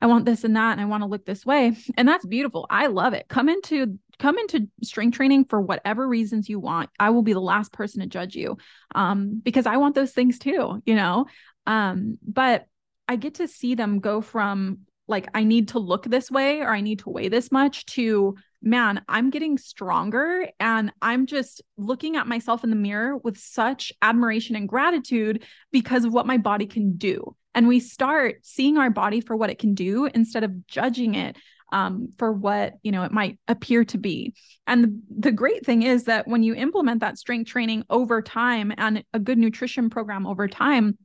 I 0.02 0.08
want 0.08 0.26
this 0.26 0.44
and 0.44 0.56
that, 0.56 0.74
and 0.74 0.82
I 0.82 0.86
want 0.86 1.04
to 1.04 1.08
look 1.08 1.26
this 1.26 1.46
way. 1.46 1.76
And 1.98 2.08
that's 2.08 2.26
beautiful. 2.26 2.68
I 2.70 2.88
love 2.88 3.14
it. 3.14 3.28
Come 3.28 3.50
into 3.50 3.98
come 4.20 4.38
into 4.38 4.68
strength 4.84 5.16
training 5.16 5.46
for 5.46 5.62
whatever 5.62 6.08
reasons 6.08 6.50
you 6.50 6.60
want. 6.60 6.90
I 7.00 7.10
will 7.10 7.24
be 7.24 7.34
the 7.34 7.40
last 7.40 7.72
person 7.72 8.02
to 8.02 8.08
judge 8.08 8.36
you. 8.36 8.58
Um, 8.94 9.42
because 9.44 9.66
I 9.66 9.78
want 9.78 9.96
those 9.96 10.12
things 10.12 10.40
too, 10.40 10.82
you 10.86 10.96
know. 10.96 11.26
Um, 11.68 12.18
but 12.26 12.66
I 13.08 13.16
get 13.16 13.36
to 13.36 13.48
see 13.48 13.76
them 13.76 14.00
go 14.00 14.22
from 14.22 14.80
like, 15.08 15.28
I 15.34 15.44
need 15.44 15.70
to 15.70 15.80
look 15.80 16.06
this 16.06 16.32
way 16.32 16.62
or 16.62 16.70
I 16.70 16.82
need 16.82 17.00
to 17.00 17.10
weigh 17.10 17.30
this 17.30 17.52
much 17.52 17.86
to, 17.88 18.36
man, 18.62 19.04
I'm 19.08 19.30
getting 19.30 19.58
stronger 19.58 20.48
and 20.60 20.92
I'm 21.02 21.28
just 21.28 21.62
looking 21.78 22.16
at 22.16 22.28
myself 22.28 22.64
in 22.64 22.72
the 22.72 22.76
mirror 22.76 23.16
with 23.18 23.38
such 23.38 23.94
admiration 24.02 24.56
and 24.56 24.68
gratitude 24.68 25.44
because 25.72 26.06
of 26.06 26.14
what 26.14 26.26
my 26.26 26.38
body 26.38 26.66
can 26.66 26.98
do. 26.98 27.36
And 27.54 27.68
we 27.68 27.80
start 27.80 28.38
seeing 28.42 28.78
our 28.78 28.90
body 28.90 29.22
for 29.22 29.36
what 29.36 29.50
it 29.50 29.60
can 29.60 29.76
do 29.76 30.06
instead 30.06 30.44
of 30.44 30.68
judging 30.68 31.16
it 31.16 31.38
um, 31.72 32.10
for 32.18 32.32
what 32.32 32.74
you 32.84 32.92
know 32.92 33.04
it 33.04 33.12
might 33.12 33.40
appear 33.48 33.84
to 33.86 33.98
be 33.98 34.34
and 34.68 34.84
the, 34.84 35.02
the 35.20 35.32
great 35.32 35.66
thing 35.66 35.84
is 35.84 36.06
that 36.06 36.28
when 36.28 36.44
you 36.44 36.54
implement 36.56 37.02
that 37.02 37.18
strength 37.18 37.50
training 37.50 37.84
over 37.90 38.22
time 38.22 38.72
and 38.78 39.04
a 39.14 39.20
good 39.20 39.38
nutrition 39.38 39.90
program 39.90 40.28
over 40.28 40.48
time 40.48 40.98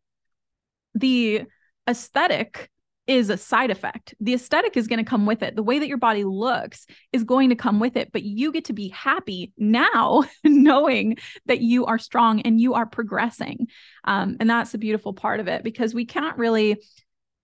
the 0.94 1.42
aesthetic 1.88 2.70
is 3.10 3.28
a 3.28 3.36
side 3.36 3.72
effect. 3.72 4.14
The 4.20 4.34
aesthetic 4.34 4.76
is 4.76 4.86
going 4.86 5.00
to 5.00 5.08
come 5.08 5.26
with 5.26 5.42
it. 5.42 5.56
The 5.56 5.64
way 5.64 5.80
that 5.80 5.88
your 5.88 5.98
body 5.98 6.22
looks 6.22 6.86
is 7.12 7.24
going 7.24 7.48
to 7.48 7.56
come 7.56 7.80
with 7.80 7.96
it, 7.96 8.12
but 8.12 8.22
you 8.22 8.52
get 8.52 8.66
to 8.66 8.72
be 8.72 8.88
happy 8.88 9.52
now 9.58 10.22
knowing 10.44 11.16
that 11.46 11.60
you 11.60 11.86
are 11.86 11.98
strong 11.98 12.40
and 12.42 12.60
you 12.60 12.74
are 12.74 12.86
progressing. 12.86 13.66
Um, 14.04 14.36
and 14.38 14.48
that's 14.48 14.70
the 14.70 14.78
beautiful 14.78 15.12
part 15.12 15.40
of 15.40 15.48
it 15.48 15.64
because 15.64 15.92
we 15.92 16.04
can't 16.04 16.38
really, 16.38 16.76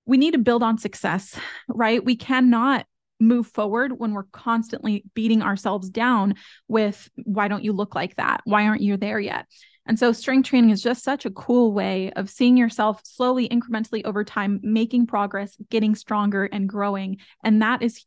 we 0.05 0.19
need 0.19 0.35
to 0.35 0.39
build 0.39 0.63
on 0.63 0.79
success, 0.79 1.37
right? 1.69 2.05
We 2.05 2.15
cannot 2.15 2.87
move 3.19 3.47
forward 3.47 3.99
when 3.99 4.13
we're 4.13 4.25
constantly 4.25 5.05
beating 5.15 5.43
ourselves 5.43 5.89
down 5.89 6.35
with, 6.69 7.09
why 7.25 7.49
don't 7.49 7.65
you 7.65 7.73
look 7.73 7.95
like 7.95 8.17
that? 8.17 8.41
Why 8.45 8.67
aren't 8.67 8.83
you 8.83 8.97
there 8.97 9.21
yet? 9.21 9.47
And 9.87 9.99
so 9.99 10.13
strength 10.13 10.49
training 10.49 10.71
is 10.71 10.83
just 10.83 11.05
such 11.05 11.25
a 11.25 11.31
cool 11.31 11.73
way 11.73 12.11
of 12.13 12.29
seeing 12.29 12.57
yourself 12.57 13.01
slowly, 13.05 13.49
incrementally 13.49 14.05
over 14.05 14.25
time, 14.25 14.61
making 14.63 15.07
progress, 15.07 15.57
getting 15.71 15.95
stronger 15.95 16.45
and 16.45 16.69
growing. 16.69 17.19
And 17.45 17.63
that 17.63 17.83
is 17.83 18.05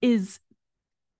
is 0.00 0.40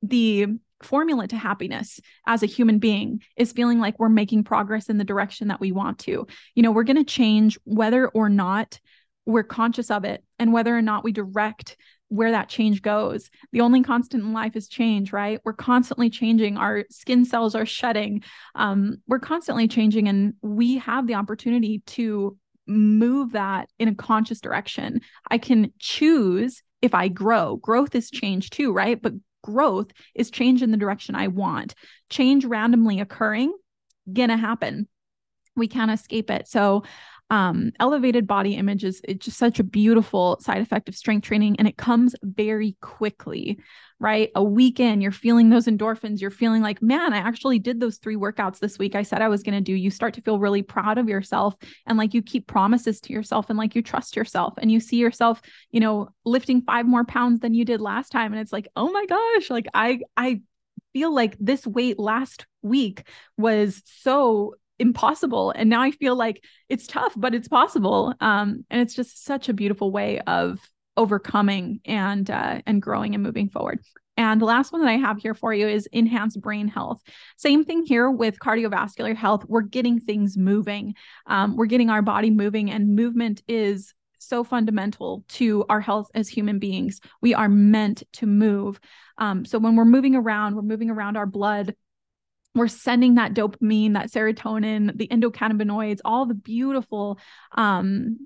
the 0.02 0.46
formula 0.82 1.28
to 1.28 1.36
happiness 1.36 2.00
as 2.26 2.42
a 2.42 2.46
human 2.46 2.78
being 2.78 3.22
is 3.36 3.52
feeling 3.52 3.78
like 3.78 3.98
we're 3.98 4.08
making 4.08 4.44
progress 4.44 4.88
in 4.88 4.96
the 4.96 5.04
direction 5.04 5.48
that 5.48 5.60
we 5.60 5.72
want 5.72 5.98
to. 5.98 6.26
You 6.54 6.62
know, 6.62 6.70
we're 6.70 6.84
going 6.84 6.96
to 6.96 7.04
change 7.04 7.58
whether 7.64 8.08
or 8.08 8.30
not 8.30 8.80
we're 9.26 9.42
conscious 9.42 9.90
of 9.90 10.04
it 10.04 10.24
and 10.38 10.52
whether 10.52 10.76
or 10.76 10.80
not 10.80 11.04
we 11.04 11.12
direct 11.12 11.76
where 12.10 12.32
that 12.32 12.48
change 12.48 12.82
goes. 12.82 13.30
The 13.52 13.60
only 13.60 13.82
constant 13.82 14.24
in 14.24 14.32
life 14.32 14.56
is 14.56 14.68
change, 14.68 15.12
right? 15.12 15.40
We're 15.44 15.52
constantly 15.52 16.10
changing. 16.10 16.56
Our 16.56 16.84
skin 16.90 17.24
cells 17.24 17.54
are 17.54 17.64
shedding. 17.64 18.24
Um, 18.56 18.98
we're 19.06 19.20
constantly 19.20 19.68
changing, 19.68 20.08
and 20.08 20.34
we 20.42 20.78
have 20.78 21.06
the 21.06 21.14
opportunity 21.14 21.82
to 21.86 22.36
move 22.66 23.32
that 23.32 23.68
in 23.78 23.88
a 23.88 23.94
conscious 23.94 24.40
direction. 24.40 25.00
I 25.30 25.38
can 25.38 25.72
choose 25.78 26.62
if 26.82 26.94
I 26.94 27.08
grow. 27.08 27.56
Growth 27.56 27.94
is 27.94 28.10
change 28.10 28.50
too, 28.50 28.72
right? 28.72 29.00
But 29.00 29.14
growth 29.42 29.92
is 30.14 30.30
change 30.30 30.62
in 30.62 30.72
the 30.72 30.76
direction 30.76 31.14
I 31.14 31.28
want. 31.28 31.74
Change 32.10 32.44
randomly 32.44 33.00
occurring, 33.00 33.54
gonna 34.12 34.36
happen. 34.36 34.88
We 35.56 35.68
can't 35.68 35.90
escape 35.92 36.30
it. 36.30 36.48
So 36.48 36.82
um, 37.30 37.70
elevated 37.78 38.26
body 38.26 38.54
image 38.56 38.84
is 38.84 39.00
it's 39.04 39.24
just 39.24 39.38
such 39.38 39.60
a 39.60 39.64
beautiful 39.64 40.38
side 40.40 40.60
effect 40.60 40.88
of 40.88 40.96
strength 40.96 41.24
training 41.24 41.56
and 41.58 41.68
it 41.68 41.76
comes 41.76 42.14
very 42.22 42.76
quickly 42.80 43.58
right? 44.02 44.30
A 44.34 44.42
weekend 44.42 45.02
you're 45.02 45.12
feeling 45.12 45.50
those 45.50 45.66
endorphins 45.66 46.20
you're 46.20 46.30
feeling 46.30 46.62
like 46.62 46.80
man 46.80 47.12
i 47.12 47.18
actually 47.18 47.58
did 47.58 47.78
those 47.78 47.98
three 47.98 48.16
workouts 48.16 48.58
this 48.58 48.78
week. 48.78 48.94
I 48.94 49.02
said 49.02 49.22
i 49.22 49.28
was 49.28 49.42
going 49.42 49.54
to 49.54 49.60
do. 49.60 49.74
You 49.74 49.90
start 49.90 50.14
to 50.14 50.22
feel 50.22 50.38
really 50.38 50.62
proud 50.62 50.98
of 50.98 51.08
yourself 51.08 51.54
and 51.86 51.98
like 51.98 52.14
you 52.14 52.22
keep 52.22 52.46
promises 52.46 53.00
to 53.02 53.12
yourself 53.12 53.50
and 53.50 53.58
like 53.58 53.74
you 53.74 53.82
trust 53.82 54.16
yourself 54.16 54.54
and 54.58 54.72
you 54.72 54.80
see 54.80 54.96
yourself 54.96 55.40
you 55.70 55.80
know 55.80 56.08
lifting 56.24 56.62
five 56.62 56.86
more 56.86 57.04
pounds 57.04 57.40
than 57.40 57.54
you 57.54 57.64
did 57.64 57.80
last 57.80 58.10
time 58.10 58.32
and 58.32 58.40
it's 58.40 58.52
like 58.52 58.68
oh 58.74 58.90
my 58.90 59.04
gosh 59.06 59.50
like 59.50 59.66
i 59.74 60.00
i 60.16 60.40
feel 60.92 61.14
like 61.14 61.36
this 61.38 61.66
weight 61.66 61.98
last 61.98 62.46
week 62.62 63.04
was 63.36 63.82
so 63.84 64.54
impossible 64.80 65.52
and 65.54 65.68
now 65.68 65.82
i 65.82 65.90
feel 65.90 66.16
like 66.16 66.42
it's 66.68 66.86
tough 66.86 67.12
but 67.16 67.34
it's 67.34 67.48
possible 67.48 68.14
um, 68.20 68.64
and 68.70 68.80
it's 68.80 68.94
just 68.94 69.24
such 69.24 69.48
a 69.48 69.54
beautiful 69.54 69.90
way 69.90 70.20
of 70.20 70.58
overcoming 70.96 71.80
and 71.84 72.30
uh, 72.30 72.60
and 72.66 72.82
growing 72.82 73.14
and 73.14 73.22
moving 73.22 73.48
forward 73.48 73.80
and 74.20 74.38
the 74.38 74.44
last 74.44 74.70
one 74.70 74.82
that 74.82 74.90
I 74.90 74.98
have 74.98 75.16
here 75.16 75.32
for 75.32 75.54
you 75.54 75.66
is 75.66 75.88
enhanced 75.92 76.42
brain 76.42 76.68
health. 76.68 77.00
Same 77.38 77.64
thing 77.64 77.86
here 77.86 78.10
with 78.10 78.38
cardiovascular 78.38 79.16
health. 79.16 79.46
We're 79.48 79.62
getting 79.62 79.98
things 79.98 80.36
moving. 80.36 80.94
Um, 81.26 81.56
we're 81.56 81.64
getting 81.64 81.88
our 81.88 82.02
body 82.02 82.28
moving, 82.28 82.70
and 82.70 82.94
movement 82.94 83.42
is 83.48 83.94
so 84.18 84.44
fundamental 84.44 85.24
to 85.28 85.64
our 85.70 85.80
health 85.80 86.10
as 86.14 86.28
human 86.28 86.58
beings. 86.58 87.00
We 87.22 87.32
are 87.32 87.48
meant 87.48 88.02
to 88.14 88.26
move. 88.26 88.78
Um, 89.16 89.46
so 89.46 89.58
when 89.58 89.74
we're 89.74 89.86
moving 89.86 90.14
around, 90.14 90.54
we're 90.54 90.62
moving 90.62 90.90
around 90.90 91.16
our 91.16 91.24
blood 91.24 91.74
we're 92.54 92.68
sending 92.68 93.14
that 93.14 93.34
dopamine, 93.34 93.94
that 93.94 94.10
serotonin, 94.10 94.96
the 94.96 95.08
endocannabinoids, 95.08 96.00
all 96.04 96.26
the 96.26 96.34
beautiful 96.34 97.18
um, 97.52 98.18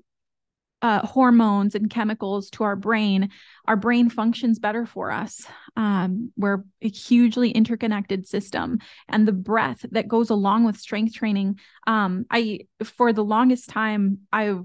uh, 0.81 1.05
hormones 1.05 1.73
and 1.73 1.89
chemicals 1.89 2.49
to 2.51 2.63
our 2.63 2.75
brain, 2.75 3.29
our 3.65 3.75
brain 3.75 4.09
functions 4.09 4.59
better 4.59 4.85
for 4.85 5.11
us. 5.11 5.45
Um, 5.75 6.31
we're 6.37 6.63
a 6.81 6.89
hugely 6.89 7.49
interconnected 7.49 8.27
system, 8.27 8.79
and 9.07 9.27
the 9.27 9.31
breath 9.31 9.85
that 9.91 10.07
goes 10.07 10.29
along 10.29 10.65
with 10.65 10.77
strength 10.77 11.15
training. 11.15 11.59
Um, 11.87 12.25
I, 12.29 12.61
for 12.83 13.13
the 13.13 13.23
longest 13.23 13.69
time, 13.69 14.19
I 14.31 14.55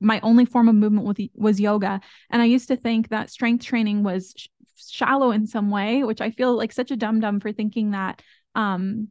my 0.00 0.20
only 0.22 0.44
form 0.44 0.68
of 0.68 0.74
movement 0.74 1.06
was, 1.06 1.16
was 1.34 1.60
yoga, 1.60 2.00
and 2.28 2.42
I 2.42 2.46
used 2.46 2.68
to 2.68 2.76
think 2.76 3.08
that 3.08 3.30
strength 3.30 3.64
training 3.64 4.02
was 4.02 4.34
sh- 4.36 4.48
shallow 4.76 5.30
in 5.30 5.46
some 5.46 5.70
way, 5.70 6.04
which 6.04 6.20
I 6.20 6.30
feel 6.30 6.54
like 6.56 6.72
such 6.72 6.90
a 6.90 6.96
dum 6.96 7.20
dum 7.20 7.40
for 7.40 7.52
thinking 7.52 7.92
that 7.92 8.22
um, 8.54 9.08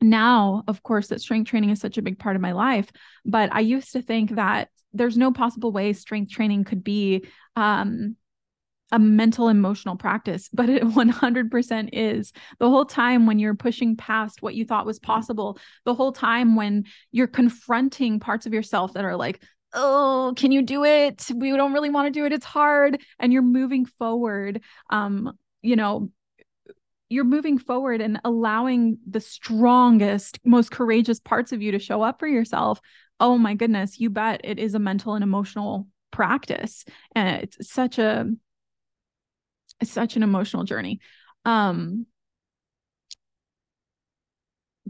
now, 0.00 0.64
of 0.66 0.82
course, 0.82 1.08
that 1.08 1.20
strength 1.20 1.48
training 1.48 1.70
is 1.70 1.80
such 1.80 1.98
a 1.98 2.02
big 2.02 2.18
part 2.18 2.36
of 2.36 2.42
my 2.42 2.52
life. 2.52 2.90
But 3.24 3.52
I 3.52 3.60
used 3.60 3.92
to 3.92 4.02
think 4.02 4.36
that 4.36 4.68
there's 4.92 5.16
no 5.16 5.30
possible 5.30 5.72
way 5.72 5.92
strength 5.92 6.32
training 6.32 6.64
could 6.64 6.82
be 6.82 7.26
um, 7.54 8.16
a 8.92 8.98
mental 8.98 9.48
emotional 9.48 9.96
practice, 9.96 10.48
but 10.52 10.68
it 10.68 10.82
100% 10.84 11.88
is. 11.92 12.32
The 12.58 12.68
whole 12.70 12.86
time 12.86 13.26
when 13.26 13.38
you're 13.38 13.54
pushing 13.54 13.96
past 13.96 14.42
what 14.42 14.54
you 14.54 14.64
thought 14.64 14.86
was 14.86 14.98
possible, 14.98 15.58
the 15.84 15.94
whole 15.94 16.12
time 16.12 16.56
when 16.56 16.84
you're 17.12 17.26
confronting 17.26 18.20
parts 18.20 18.46
of 18.46 18.54
yourself 18.54 18.94
that 18.94 19.04
are 19.04 19.16
like, 19.16 19.42
oh 19.72 20.32
can 20.36 20.50
you 20.50 20.62
do 20.62 20.84
it 20.84 21.30
we 21.32 21.50
don't 21.50 21.72
really 21.72 21.90
want 21.90 22.06
to 22.06 22.10
do 22.10 22.26
it 22.26 22.32
it's 22.32 22.44
hard 22.44 23.00
and 23.20 23.32
you're 23.32 23.40
moving 23.40 23.86
forward 23.86 24.60
um 24.90 25.32
you 25.62 25.76
know 25.76 26.10
you're 27.10 27.24
moving 27.24 27.58
forward 27.58 28.00
and 28.00 28.20
allowing 28.24 28.98
the 29.08 29.20
strongest, 29.20 30.38
most 30.44 30.70
courageous 30.70 31.18
parts 31.18 31.52
of 31.52 31.60
you 31.60 31.72
to 31.72 31.78
show 31.78 32.02
up 32.02 32.20
for 32.20 32.28
yourself. 32.28 32.80
Oh 33.18 33.36
my 33.36 33.54
goodness, 33.54 33.98
you 33.98 34.08
bet 34.08 34.40
it 34.44 34.58
is 34.58 34.74
a 34.74 34.78
mental 34.78 35.14
and 35.14 35.24
emotional 35.24 35.88
practice. 36.12 36.84
And 37.14 37.42
it's 37.42 37.68
such 37.68 37.98
a 37.98 38.26
such 39.82 40.16
an 40.16 40.22
emotional 40.22 40.64
journey. 40.64 41.00
Um 41.44 42.06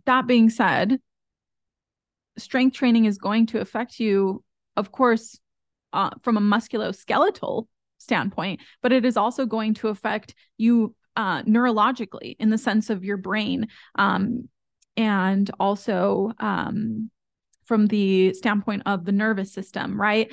that 0.04 0.26
being 0.26 0.50
said, 0.50 0.98
strength 2.38 2.74
training 2.76 3.06
is 3.06 3.18
going 3.18 3.46
to 3.46 3.60
affect 3.60 3.98
you, 3.98 4.42
of 4.76 4.92
course, 4.92 5.38
uh, 5.92 6.10
from 6.22 6.36
a 6.36 6.40
musculoskeletal 6.40 7.66
standpoint, 7.98 8.60
but 8.82 8.92
it 8.92 9.04
is 9.04 9.16
also 9.16 9.44
going 9.46 9.74
to 9.74 9.88
affect 9.88 10.34
you 10.56 10.94
uh, 11.20 11.42
neurologically 11.42 12.34
in 12.38 12.48
the 12.48 12.56
sense 12.56 12.88
of 12.88 13.04
your 13.04 13.18
brain 13.18 13.68
um, 13.96 14.48
and 14.96 15.50
also 15.60 16.32
um, 16.40 17.10
from 17.66 17.88
the 17.88 18.32
standpoint 18.32 18.82
of 18.86 19.04
the 19.04 19.12
nervous 19.12 19.52
system, 19.52 20.00
right? 20.00 20.32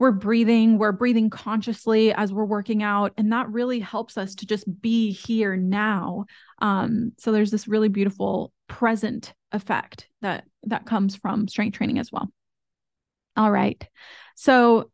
We're 0.00 0.10
breathing, 0.10 0.76
we're 0.76 0.90
breathing 0.90 1.30
consciously 1.30 2.12
as 2.12 2.32
we're 2.32 2.44
working 2.46 2.82
out, 2.82 3.12
and 3.16 3.30
that 3.32 3.48
really 3.48 3.78
helps 3.78 4.18
us 4.18 4.34
to 4.36 4.46
just 4.46 4.64
be 4.82 5.12
here 5.12 5.56
now. 5.56 6.24
Um, 6.58 7.12
so 7.16 7.30
there's 7.30 7.52
this 7.52 7.68
really 7.68 7.88
beautiful 7.88 8.52
present 8.66 9.34
effect 9.52 10.08
that 10.20 10.46
that 10.64 10.84
comes 10.84 11.14
from 11.14 11.46
strength 11.46 11.76
training 11.76 12.00
as 12.00 12.10
well. 12.10 12.28
All 13.36 13.52
right. 13.52 13.86
So 14.34 14.90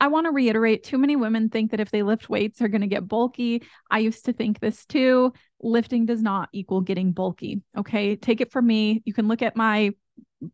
I 0.00 0.08
want 0.08 0.26
to 0.26 0.30
reiterate 0.30 0.84
too 0.84 0.98
many 0.98 1.16
women 1.16 1.48
think 1.48 1.72
that 1.72 1.80
if 1.80 1.90
they 1.90 2.02
lift 2.02 2.28
weights, 2.28 2.58
they're 2.58 2.68
going 2.68 2.82
to 2.82 2.86
get 2.86 3.08
bulky. 3.08 3.62
I 3.90 3.98
used 3.98 4.24
to 4.26 4.32
think 4.32 4.60
this 4.60 4.86
too. 4.86 5.32
Lifting 5.60 6.06
does 6.06 6.22
not 6.22 6.48
equal 6.52 6.80
getting 6.82 7.12
bulky. 7.12 7.62
Okay. 7.76 8.14
Take 8.14 8.40
it 8.40 8.52
from 8.52 8.66
me. 8.66 9.02
You 9.04 9.12
can 9.12 9.26
look 9.26 9.42
at 9.42 9.56
my 9.56 9.90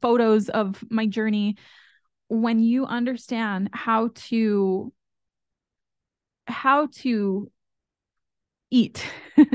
photos 0.01 0.49
of 0.49 0.83
my 0.91 1.07
journey. 1.07 1.57
When 2.29 2.59
you 2.59 2.87
understand 2.87 3.71
how 3.73 4.11
to, 4.15 4.93
how 6.47 6.89
to 7.01 7.51
eat. 8.71 9.07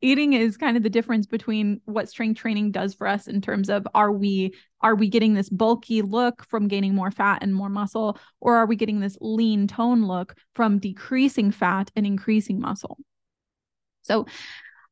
Eating 0.00 0.34
is 0.34 0.56
kind 0.56 0.76
of 0.76 0.82
the 0.82 0.90
difference 0.90 1.26
between 1.26 1.80
what 1.84 2.08
strength 2.08 2.38
training 2.38 2.70
does 2.70 2.94
for 2.94 3.06
us 3.06 3.26
in 3.26 3.40
terms 3.40 3.68
of 3.70 3.86
are 3.94 4.12
we 4.12 4.54
are 4.80 4.94
we 4.94 5.08
getting 5.08 5.34
this 5.34 5.48
bulky 5.48 6.02
look 6.02 6.44
from 6.44 6.68
gaining 6.68 6.94
more 6.94 7.10
fat 7.10 7.42
and 7.42 7.54
more 7.54 7.68
muscle 7.68 8.18
or 8.40 8.56
are 8.56 8.66
we 8.66 8.76
getting 8.76 9.00
this 9.00 9.16
lean 9.20 9.66
tone 9.66 10.04
look 10.04 10.34
from 10.54 10.78
decreasing 10.78 11.50
fat 11.50 11.90
and 11.96 12.06
increasing 12.06 12.60
muscle? 12.60 12.98
So 14.02 14.26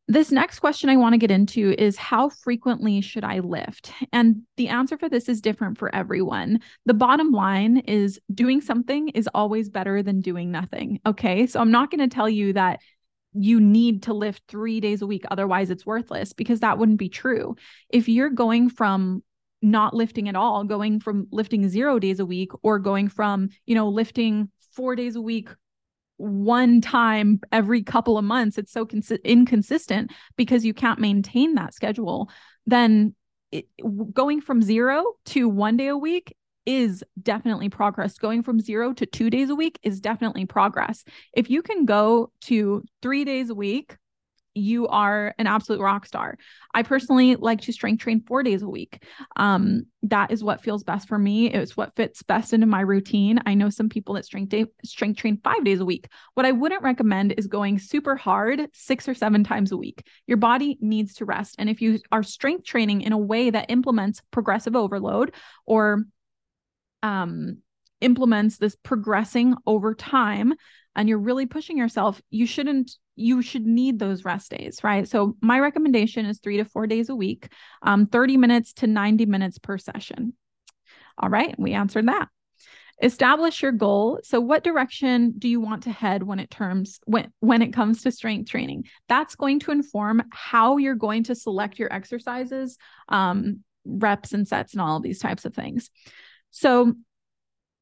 this 0.09 0.31
next 0.31 0.61
question 0.61 0.88
I 0.88 0.97
want 0.97 1.14
to 1.14 1.19
get 1.19 1.33
into 1.33 1.75
is 1.78 1.97
how 1.97 2.28
frequently 2.28 3.00
should 3.00 3.25
I 3.25 3.40
lift? 3.40 3.90
And 4.12 4.43
the 4.57 4.69
answer 4.69 4.97
for 4.97 5.09
this 5.09 5.28
is 5.28 5.40
different 5.40 5.78
for 5.78 5.93
everyone. 5.93 6.61
The 6.85 6.95
bottom 6.95 7.33
line 7.33 7.78
is 7.78 8.21
doing 8.33 8.61
something 8.61 9.09
is 9.09 9.28
always 9.35 9.69
better 9.69 10.05
than 10.05 10.21
doing 10.21 10.52
nothing. 10.52 11.00
Okay. 11.07 11.47
So 11.49 11.61
I'm 11.61 11.73
not 11.73 11.90
going 11.90 12.09
to 12.09 12.14
tell 12.14 12.28
you 12.28 12.52
that 12.52 12.81
you 13.33 13.61
need 13.61 14.05
to 14.05 14.14
lift 14.14 14.43
three 14.49 14.81
days 14.81 15.02
a 15.02 15.07
week. 15.07 15.25
Otherwise, 15.31 15.71
it's 15.71 15.85
worthless 15.85 16.33
because 16.33 16.61
that 16.61 16.78
wouldn't 16.78 16.99
be 16.99 17.09
true. 17.09 17.57
If 17.90 18.09
you're 18.09 18.31
going 18.31 18.71
from 18.71 19.23
not 19.66 19.94
lifting 19.94 20.28
at 20.28 20.37
all, 20.37 20.64
going 20.64 21.00
from 21.00 21.26
lifting 21.30 21.68
zero 21.68 21.99
days 21.99 22.20
a 22.20 22.26
week 22.26 22.50
or 22.62 22.78
going 22.78 23.08
from, 23.08 23.49
you 23.66 23.75
know, 23.75 23.88
lifting 23.88 24.50
four 24.73 24.94
days 24.94 25.16
a 25.16 25.20
week 25.20 25.49
one 26.18 26.80
time 26.80 27.40
every 27.52 27.82
couple 27.82 28.16
of 28.16 28.25
months, 28.25 28.58
it's 28.58 28.73
so 28.73 28.87
cons- 28.87 29.11
inconsistent 29.11 30.12
because 30.37 30.64
you 30.64 30.73
can't 30.73 30.99
maintain 30.99 31.54
that 31.54 31.75
schedule, 31.75 32.30
then 32.66 33.14
it, 33.52 33.66
going 34.12 34.40
from 34.40 34.62
zero 34.62 35.04
to 35.26 35.49
one 35.49 35.76
day 35.76 35.88
a 35.88 35.96
week 35.96 36.35
is 36.64 37.04
definitely 37.23 37.68
progress. 37.68 38.18
Going 38.18 38.42
from 38.42 38.61
zero 38.61 38.92
to 38.94 39.06
two 39.06 39.30
days 39.30 39.50
a 39.50 39.54
week 39.54 39.78
is 39.82 40.00
definitely 40.00 40.46
progress. 40.46 41.04
If 41.35 41.50
you 41.50 41.62
can 41.62 41.85
go 41.85 42.32
to 42.42 42.82
three 43.02 43.25
days 43.25 43.50
a 43.50 43.54
week, 43.54 43.96
you 44.56 44.88
are 44.88 45.34
an 45.38 45.46
absolute 45.46 45.80
rock 45.80 46.06
star. 46.06 46.38
I 46.75 46.82
personally 46.82 47.36
like 47.36 47.60
to 47.62 47.72
strength 47.72 48.00
train 48.02 48.22
four 48.26 48.42
days 48.42 48.62
a 48.62 48.68
week. 48.68 49.02
Um, 49.36 49.86
that 50.02 50.30
is 50.30 50.42
what 50.42 50.62
feels 50.62 50.83
best 50.83 51.09
for 51.09 51.18
me. 51.18 51.52
It's 51.52 51.76
what 51.76 51.94
fits 51.96 52.22
best 52.22 52.52
into 52.52 52.66
my 52.66 52.81
routine. 52.81 53.40
I 53.46 53.54
know 53.54 53.70
some 53.70 53.88
people 53.88 54.14
that 54.14 54.24
strength 54.24 54.48
day, 54.48 54.66
strength 54.85 55.18
train 55.18 55.40
five 55.42 55.64
days 55.64 55.81
a 55.81 55.85
week. 55.85 56.09
What 56.35 56.46
I 56.46 56.52
wouldn't 56.52 56.83
recommend 56.83 57.35
is 57.37 57.46
going 57.46 57.78
super 57.78 58.16
hard 58.16 58.68
six 58.72 59.09
or 59.09 59.14
seven 59.14 59.44
times 59.44 59.72
a 59.72 59.76
week. 59.76 60.07
Your 60.26 60.38
body 60.38 60.78
needs 60.81 61.14
to 61.14 61.24
rest. 61.24 61.57
And 61.59 61.68
if 61.68 61.81
you 61.81 62.00
are 62.11 62.22
strength 62.22 62.64
training 62.64 63.02
in 63.02 63.12
a 63.12 63.18
way 63.18 63.50
that 63.50 63.70
implements 63.70 64.22
progressive 64.31 64.76
overload 64.76 65.35
or 65.66 66.04
um, 67.02 67.59
implements 68.00 68.59
this 68.59 68.76
progressing 68.76 69.54
over 69.66 69.94
time 69.94 70.54
and 70.94 71.09
you're 71.09 71.18
really 71.18 71.46
pushing 71.46 71.78
yourself, 71.78 72.20
you 72.31 72.46
shouldn't, 72.46 72.92
you 73.16 73.42
should 73.42 73.66
need 73.66 73.98
those 73.98 74.24
rest 74.24 74.50
days, 74.50 74.85
right? 74.85 75.09
So 75.09 75.37
my 75.40 75.59
recommendation 75.59 76.26
is 76.26 76.38
three 76.38 76.59
to 76.59 76.64
four 76.64 76.87
days 76.87 77.09
a 77.09 77.16
week, 77.16 77.48
um, 77.83 78.07
30 78.07 78.37
minutes 78.37 78.74
to 78.74 78.87
90 78.87 79.26
minutes 79.26 79.59
per 79.59 79.79
session. 79.79 80.35
All 81.18 81.31
right, 81.31 81.59
we 81.59 81.72
answered 81.72 82.09
that. 82.09 82.29
Establish 83.02 83.62
your 83.62 83.72
goal. 83.72 84.20
So 84.22 84.40
what 84.40 84.64
direction 84.64 85.35
do 85.38 85.48
you 85.48 85.61
want 85.61 85.83
to 85.83 85.90
head 85.90 86.22
when 86.22 86.38
it 86.38 86.50
terms 86.50 86.98
when 87.05 87.31
when 87.40 87.61
it 87.61 87.74
comes 87.74 88.02
to 88.02 88.11
strength 88.11 88.48
training? 88.48 88.85
That's 89.09 89.35
going 89.35 89.61
to 89.61 89.70
inform 89.70 90.22
how 90.31 90.79
you're 90.79 90.94
going 90.94 91.24
to 91.24 91.35
select 91.35 91.79
your 91.79 91.92
exercises, 91.92 92.79
um, 93.11 93.62
reps 93.85 94.33
and 94.33 94.48
sets 94.48 94.72
and 94.72 94.81
all 94.81 94.96
of 94.96 95.02
these 95.02 95.18
types 95.18 95.44
of 95.44 95.55
things. 95.55 95.90
So, 96.52 96.94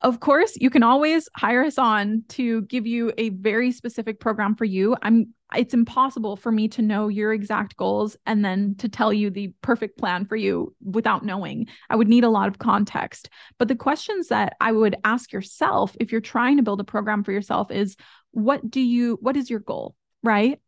of 0.05 0.21
course, 0.21 0.57
you 0.61 0.69
can 0.69 0.83
always 0.83 1.31
hire 1.35 1.64
us 1.64 1.79
on 1.79 2.25
to 2.29 2.62
give 2.62 2.87
you 2.87 3.11
a 3.17 3.31
very 3.31 3.73
specific 3.73 4.21
program 4.21 4.55
for 4.55 4.67
you. 4.67 4.95
I'm 5.03 5.35
it's 5.57 5.73
impossible 5.73 6.37
for 6.37 6.51
me 6.51 6.67
to 6.69 6.83
know 6.83 7.09
your 7.09 7.33
exact 7.33 7.77
goals 7.77 8.17
and 8.27 8.45
then 8.45 8.75
to 8.79 8.88
tell 8.88 9.12
you 9.12 9.31
the 9.31 9.53
perfect 9.62 9.97
plan 9.97 10.27
for 10.27 10.35
you 10.35 10.75
without 10.83 11.25
knowing. 11.25 11.69
I 11.88 11.97
would 11.97 12.09
need 12.09 12.25
a 12.25 12.29
lot 12.29 12.49
of 12.49 12.59
context. 12.59 13.31
But 13.59 13.69
the 13.69 13.77
questions 13.77 14.29
that 14.29 14.57
I 14.61 14.73
would 14.73 14.97
ask 15.05 15.33
yourself 15.33 15.97
if 16.01 16.11
you're 16.11 16.21
trying 16.21 16.57
to 16.57 16.62
build 16.62 16.81
a 16.81 16.85
program 16.85 17.23
for 17.23 17.33
yourself 17.33 17.71
is 17.71 17.97
what 18.33 18.69
do 18.69 18.81
you 18.81 19.17
what 19.23 19.37
is 19.37 19.49
your 19.49 19.61
goal, 19.61 19.95
right? 20.23 20.61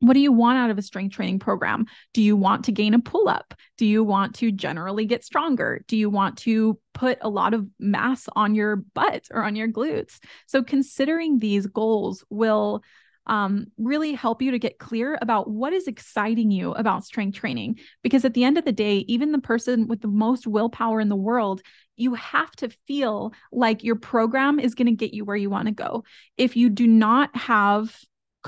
What 0.00 0.14
do 0.14 0.20
you 0.20 0.32
want 0.32 0.58
out 0.58 0.70
of 0.70 0.78
a 0.78 0.82
strength 0.82 1.14
training 1.14 1.40
program? 1.40 1.86
Do 2.14 2.22
you 2.22 2.36
want 2.36 2.64
to 2.66 2.72
gain 2.72 2.94
a 2.94 3.00
pull 3.00 3.28
up? 3.28 3.54
Do 3.76 3.86
you 3.86 4.04
want 4.04 4.36
to 4.36 4.52
generally 4.52 5.06
get 5.06 5.24
stronger? 5.24 5.84
Do 5.88 5.96
you 5.96 6.08
want 6.08 6.38
to 6.38 6.78
put 6.94 7.18
a 7.20 7.28
lot 7.28 7.54
of 7.54 7.66
mass 7.78 8.28
on 8.36 8.54
your 8.54 8.76
butt 8.76 9.26
or 9.30 9.42
on 9.42 9.56
your 9.56 9.68
glutes? 9.68 10.18
So, 10.46 10.62
considering 10.62 11.38
these 11.38 11.66
goals 11.66 12.24
will 12.30 12.82
um, 13.28 13.66
really 13.76 14.14
help 14.14 14.40
you 14.40 14.52
to 14.52 14.58
get 14.58 14.78
clear 14.78 15.18
about 15.20 15.50
what 15.50 15.72
is 15.72 15.86
exciting 15.86 16.50
you 16.50 16.72
about 16.72 17.04
strength 17.04 17.36
training. 17.36 17.78
Because 18.02 18.24
at 18.24 18.34
the 18.34 18.44
end 18.44 18.58
of 18.58 18.64
the 18.64 18.72
day, 18.72 18.98
even 19.08 19.32
the 19.32 19.38
person 19.38 19.86
with 19.86 20.00
the 20.00 20.08
most 20.08 20.46
willpower 20.46 21.00
in 21.00 21.08
the 21.08 21.16
world, 21.16 21.60
you 21.96 22.14
have 22.14 22.50
to 22.52 22.70
feel 22.86 23.32
like 23.52 23.84
your 23.84 23.96
program 23.96 24.58
is 24.58 24.74
going 24.74 24.86
to 24.86 24.92
get 24.92 25.12
you 25.12 25.24
where 25.24 25.36
you 25.36 25.50
want 25.50 25.66
to 25.66 25.74
go. 25.74 26.04
If 26.36 26.56
you 26.56 26.70
do 26.70 26.86
not 26.86 27.36
have 27.36 27.94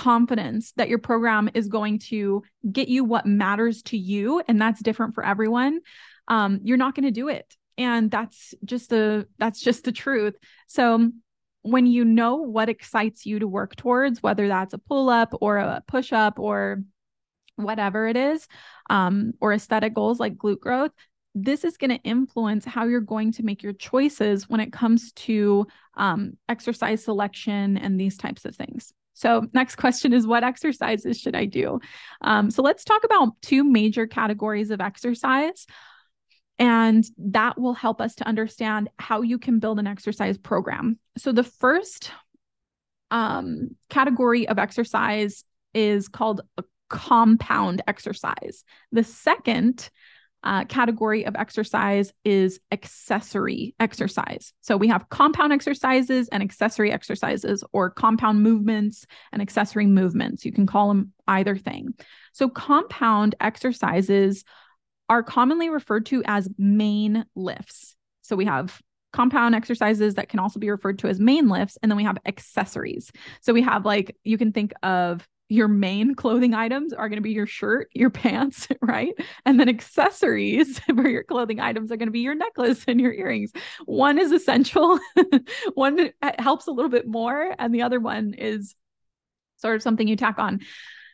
confidence 0.00 0.72
that 0.76 0.88
your 0.88 0.98
program 0.98 1.50
is 1.54 1.68
going 1.68 1.98
to 1.98 2.42
get 2.72 2.88
you 2.88 3.04
what 3.04 3.26
matters 3.26 3.82
to 3.82 3.98
you 3.98 4.42
and 4.48 4.60
that's 4.60 4.82
different 4.82 5.14
for 5.14 5.24
everyone 5.24 5.80
um, 6.30 6.60
you're 6.62 6.78
not 6.78 6.94
going 6.94 7.04
to 7.04 7.10
do 7.10 7.28
it. 7.28 7.56
And 7.76 8.10
that's 8.10 8.54
just 8.64 8.88
the 8.90 9.26
that's 9.38 9.60
just 9.60 9.84
the 9.84 9.92
truth. 9.92 10.36
So 10.68 11.10
when 11.62 11.86
you 11.86 12.04
know 12.04 12.36
what 12.36 12.68
excites 12.70 13.26
you 13.26 13.38
to 13.40 13.46
work 13.46 13.76
towards 13.76 14.22
whether 14.22 14.48
that's 14.48 14.72
a 14.72 14.78
pull 14.78 15.10
up 15.10 15.34
or 15.42 15.58
a 15.58 15.82
push 15.86 16.10
up 16.10 16.38
or 16.38 16.82
whatever 17.56 18.08
it 18.08 18.16
is 18.16 18.48
um, 18.88 19.32
or 19.42 19.52
aesthetic 19.52 19.92
goals 19.92 20.18
like 20.18 20.36
glute 20.36 20.60
growth 20.60 20.92
this 21.34 21.62
is 21.62 21.76
going 21.76 21.90
to 21.90 22.02
influence 22.02 22.64
how 22.64 22.86
you're 22.86 23.02
going 23.02 23.30
to 23.30 23.42
make 23.42 23.62
your 23.62 23.74
choices 23.74 24.48
when 24.48 24.58
it 24.58 24.72
comes 24.72 25.12
to 25.12 25.66
um, 25.98 26.32
exercise 26.48 27.04
selection 27.04 27.76
and 27.76 28.00
these 28.00 28.16
types 28.16 28.46
of 28.46 28.56
things 28.56 28.94
so, 29.20 29.46
next 29.52 29.76
question 29.76 30.14
is 30.14 30.26
what 30.26 30.44
exercises 30.44 31.20
should 31.20 31.37
I 31.37 31.44
do? 31.44 31.78
Um, 32.22 32.50
so, 32.50 32.62
let's 32.62 32.85
talk 32.85 33.04
about 33.04 33.40
two 33.42 33.64
major 33.64 34.06
categories 34.06 34.70
of 34.70 34.80
exercise. 34.80 35.66
And 36.59 37.04
that 37.18 37.61
will 37.61 37.74
help 37.74 38.00
us 38.00 38.14
to 38.16 38.26
understand 38.26 38.88
how 38.98 39.20
you 39.20 39.38
can 39.38 39.59
build 39.59 39.78
an 39.78 39.87
exercise 39.87 40.38
program. 40.38 40.98
So, 41.18 41.33
the 41.33 41.44
first 41.44 42.12
um, 43.11 43.76
category 43.90 44.48
of 44.48 44.59
exercise 44.59 45.44
is 45.74 46.09
called 46.09 46.40
a 46.56 46.64
compound 46.88 47.83
exercise. 47.87 48.64
The 48.90 49.04
second 49.04 49.90
uh, 50.42 50.64
category 50.64 51.24
of 51.24 51.37
exercise 51.37 52.12
is 52.24 52.61
accessory 52.72 53.74
exercise. 53.79 54.53
So 54.62 54.76
we 54.76 54.88
have 54.88 55.09
compound 55.11 55.53
exercises 55.53 56.29
and 56.29 56.42
accessory 56.42 56.90
exercises, 56.90 57.62
or 57.72 57.90
compound 57.90 58.42
movements 58.42 59.07
and 59.33 59.42
accessory 59.42 59.87
movements. 59.87 60.44
You 60.44 60.53
can 60.53 60.66
call 60.66 60.88
them 60.88 61.12
either 61.29 61.57
thing. 61.57 61.94
So 62.33 62.48
compound 62.48 63.35
exercises 63.40 64.44
are 65.09 65.22
commonly 65.22 65.68
referred 65.68 66.07
to 66.07 66.22
as 66.24 66.48
main 66.57 67.24
lifts. 67.35 67.96
So 68.22 68.37
we 68.37 68.44
have 68.46 68.81
compound 69.12 69.57
exercises 69.57 70.14
that 70.14 70.29
can 70.29 70.38
also 70.38 70.61
be 70.61 70.70
referred 70.70 71.00
to 71.00 71.09
as 71.09 71.18
main 71.18 71.48
lifts, 71.48 71.76
and 71.83 71.90
then 71.90 71.96
we 71.96 72.05
have 72.05 72.18
accessories. 72.24 73.11
So 73.42 73.53
we 73.53 73.62
have 73.62 73.85
like, 73.85 74.16
you 74.24 74.38
can 74.38 74.53
think 74.53 74.72
of 74.83 75.26
your 75.50 75.66
main 75.66 76.14
clothing 76.14 76.54
items 76.54 76.92
are 76.92 77.08
going 77.08 77.18
to 77.18 77.22
be 77.22 77.32
your 77.32 77.46
shirt, 77.46 77.90
your 77.92 78.08
pants, 78.08 78.68
right? 78.80 79.12
And 79.44 79.58
then 79.58 79.68
accessories 79.68 80.78
for 80.86 81.08
your 81.08 81.24
clothing 81.24 81.60
items 81.60 81.90
are 81.90 81.96
going 81.96 82.08
to 82.08 82.12
be 82.12 82.20
your 82.20 82.36
necklace 82.36 82.84
and 82.86 83.00
your 83.00 83.12
earrings. 83.12 83.52
One 83.84 84.18
is 84.18 84.30
essential, 84.30 84.98
one 85.74 86.10
uh, 86.22 86.32
helps 86.38 86.68
a 86.68 86.70
little 86.70 86.90
bit 86.90 87.06
more, 87.06 87.54
and 87.58 87.74
the 87.74 87.82
other 87.82 87.98
one 87.98 88.34
is 88.34 88.76
sort 89.56 89.74
of 89.74 89.82
something 89.82 90.06
you 90.06 90.16
tack 90.16 90.38
on. 90.38 90.60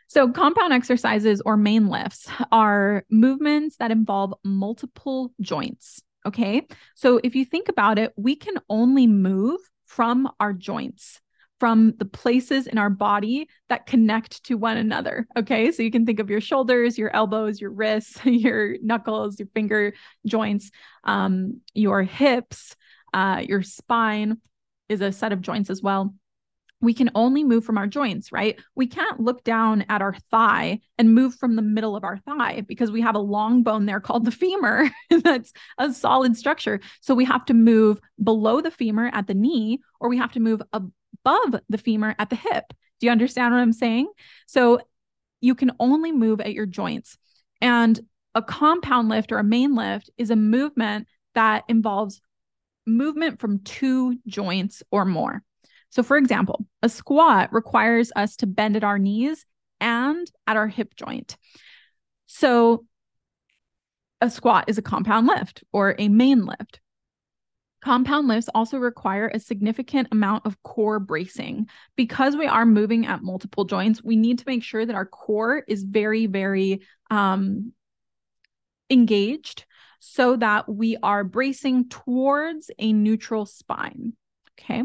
So, 0.09 0.31
compound 0.31 0.73
exercises 0.73 1.43
or 1.45 1.57
main 1.57 1.89
lifts 1.89 2.29
are 2.53 3.05
movements 3.11 3.79
that 3.79 3.91
involve 3.91 4.35
multiple 4.45 5.33
joints. 5.41 6.01
Okay. 6.25 6.69
So, 6.95 7.21
if 7.25 7.35
you 7.35 7.45
think 7.45 7.69
about 7.69 7.99
it, 7.99 8.13
we 8.17 8.37
can 8.37 8.55
only 8.69 9.09
move 9.09 9.59
from 9.87 10.31
our 10.39 10.53
joints 10.53 11.21
from 11.59 11.95
the 11.99 12.05
places 12.05 12.67
in 12.67 12.79
our 12.79 12.91
body 12.91 13.49
that 13.69 13.87
connect 13.87 14.45
to 14.45 14.57
one 14.57 14.77
another. 14.77 15.27
Okay. 15.37 15.73
So 15.73 15.83
you 15.83 15.91
can 15.91 16.05
think 16.05 16.21
of 16.21 16.31
your 16.31 16.41
shoulders, 16.41 16.99
your 16.99 17.15
elbows, 17.15 17.61
your 17.61 17.71
wrists, 17.71 18.19
your 18.25 18.77
knuckles, 18.83 19.39
your 19.39 19.49
finger 19.55 19.95
joints, 20.27 20.71
um, 21.05 21.61
your 21.75 22.03
hips, 22.03 22.77
uh, 23.15 23.43
your 23.47 23.63
spine 23.63 24.39
is 24.89 25.01
a 25.01 25.13
set 25.13 25.33
of 25.33 25.41
joints 25.41 25.71
as 25.71 25.83
well. 25.83 26.15
We 26.83 26.93
can 26.93 27.11
only 27.15 27.43
move 27.43 27.65
from 27.65 27.79
our 27.79 27.87
joints, 27.87 28.31
right? 28.31 28.61
We 28.75 28.87
can't 28.87 29.19
look 29.19 29.43
down 29.45 29.87
at 29.89 30.03
our 30.03 30.15
thigh 30.31 30.81
and 30.99 31.15
move 31.15 31.35
from 31.35 31.57
the 31.57 31.63
middle 31.63 31.97
of 31.97 32.05
our 32.05 32.19
thigh 32.19 32.65
because 32.69 32.91
we 32.91 33.01
have 33.01 33.15
a 33.15 33.21
long 33.21 33.63
bone 33.63 33.87
there 33.87 33.99
called 33.99 34.27
the 34.27 34.31
femur 34.31 34.91
that's 35.23 35.55
a 35.79 35.91
solid 35.91 36.37
structure. 36.37 36.81
So 37.01 37.15
we 37.15 37.25
have 37.25 37.47
to 37.47 37.55
move 37.55 37.99
below 38.23 38.61
the 38.61 38.71
femur 38.71 39.11
at 39.15 39.27
the 39.27 39.33
knee, 39.33 39.81
or 40.01 40.11
we 40.11 40.19
have 40.19 40.33
to 40.33 40.41
move 40.41 40.61
ab- 40.75 40.93
above 41.27 41.61
the 41.69 41.79
femur 41.79 42.15
at 42.19 42.31
the 42.31 42.37
hip. 42.37 42.65
Do 43.01 43.07
you 43.07 43.11
understand 43.11 43.53
what 43.53 43.61
I'm 43.61 43.73
saying? 43.73 44.09
So 44.47 44.81
you 45.41 45.55
can 45.55 45.73
only 45.81 46.13
move 46.13 46.41
at 46.41 46.53
your 46.53 46.67
joints. 46.67 47.19
And 47.61 47.99
a 48.35 48.43
compound 48.43 49.09
lift 49.09 49.33
or 49.33 49.39
a 49.39 49.45
main 49.45 49.75
lift 49.75 50.11
is 50.17 50.31
a 50.31 50.37
movement 50.37 51.09
that 51.35 51.65
involves 51.69 52.21
movement 52.87 53.41
from 53.41 53.61
two 53.61 54.19
joints 54.27 54.83
or 54.91 55.05
more. 55.05 55.43
So, 55.91 56.03
for 56.03 56.17
example, 56.17 56.67
a 56.83 56.89
squat 56.89 57.53
requires 57.53 58.13
us 58.15 58.37
to 58.37 58.47
bend 58.47 58.77
at 58.77 58.85
our 58.85 58.99
knees 58.99 59.47
and 59.81 60.31
at 60.47 60.57
our 60.57 60.69
hip 60.69 60.95
joint. 60.97 61.37
So, 62.27 62.85
a 64.21 64.31
squat 64.31 64.65
is 64.69 64.79
a 64.79 64.83
compound 64.83 65.27
lift 65.27 65.65
or 65.73 65.95
a 65.99 66.09
main 66.09 66.45
lift. 66.47 66.81
Compound 67.87 68.27
lifts 68.27 68.51
also 68.53 68.79
require 68.79 69.31
a 69.33 69.39
significant 69.39 70.09
amount 70.11 70.45
of 70.45 70.61
core 70.65 70.99
bracing. 70.99 71.69
Because 71.95 72.35
we 72.35 72.49
are 72.49 72.67
moving 72.67 73.07
at 73.07 73.23
multiple 73.23 73.65
joints, 73.65 74.03
we 74.03 74.17
need 74.17 74.41
to 74.41 74.45
make 74.45 74.65
sure 74.65 74.85
that 74.85 74.97
our 74.97 75.07
core 75.07 75.63
is 75.69 75.85
very, 75.85 76.27
very 76.27 76.81
um, 77.13 77.73
engaged 78.91 79.67
so 80.01 80.35
that 80.35 80.69
we 80.69 80.97
are 81.01 81.23
bracing 81.23 81.89
towards 81.89 82.73
a 82.77 82.93
neutral 82.93 83.47
spine. 83.47 84.15
Okay. 84.59 84.83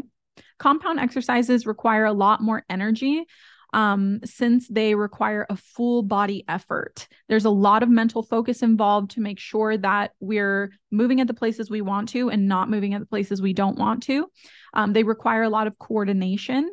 Compound 0.60 1.00
exercises 1.00 1.66
require 1.66 2.04
a 2.04 2.12
lot 2.12 2.40
more 2.40 2.64
energy 2.70 3.26
um, 3.72 4.20
since 4.24 4.68
they 4.68 4.94
require 4.94 5.46
a 5.48 5.56
full 5.56 6.02
body 6.02 6.44
effort. 6.46 7.08
There's 7.28 7.46
a 7.46 7.50
lot 7.50 7.82
of 7.82 7.88
mental 7.88 8.22
focus 8.22 8.62
involved 8.62 9.12
to 9.12 9.20
make 9.20 9.38
sure 9.38 9.76
that 9.78 10.12
we're 10.20 10.72
moving 10.90 11.20
at 11.20 11.26
the 11.26 11.34
places 11.34 11.70
we 11.70 11.80
want 11.80 12.10
to 12.10 12.28
and 12.28 12.48
not 12.48 12.70
moving 12.70 12.94
at 12.94 13.00
the 13.00 13.06
places 13.06 13.40
we 13.40 13.54
don't 13.54 13.78
want 13.78 14.02
to. 14.04 14.26
Um, 14.74 14.92
they 14.92 15.04
require 15.04 15.42
a 15.42 15.50
lot 15.50 15.66
of 15.66 15.78
coordination 15.78 16.70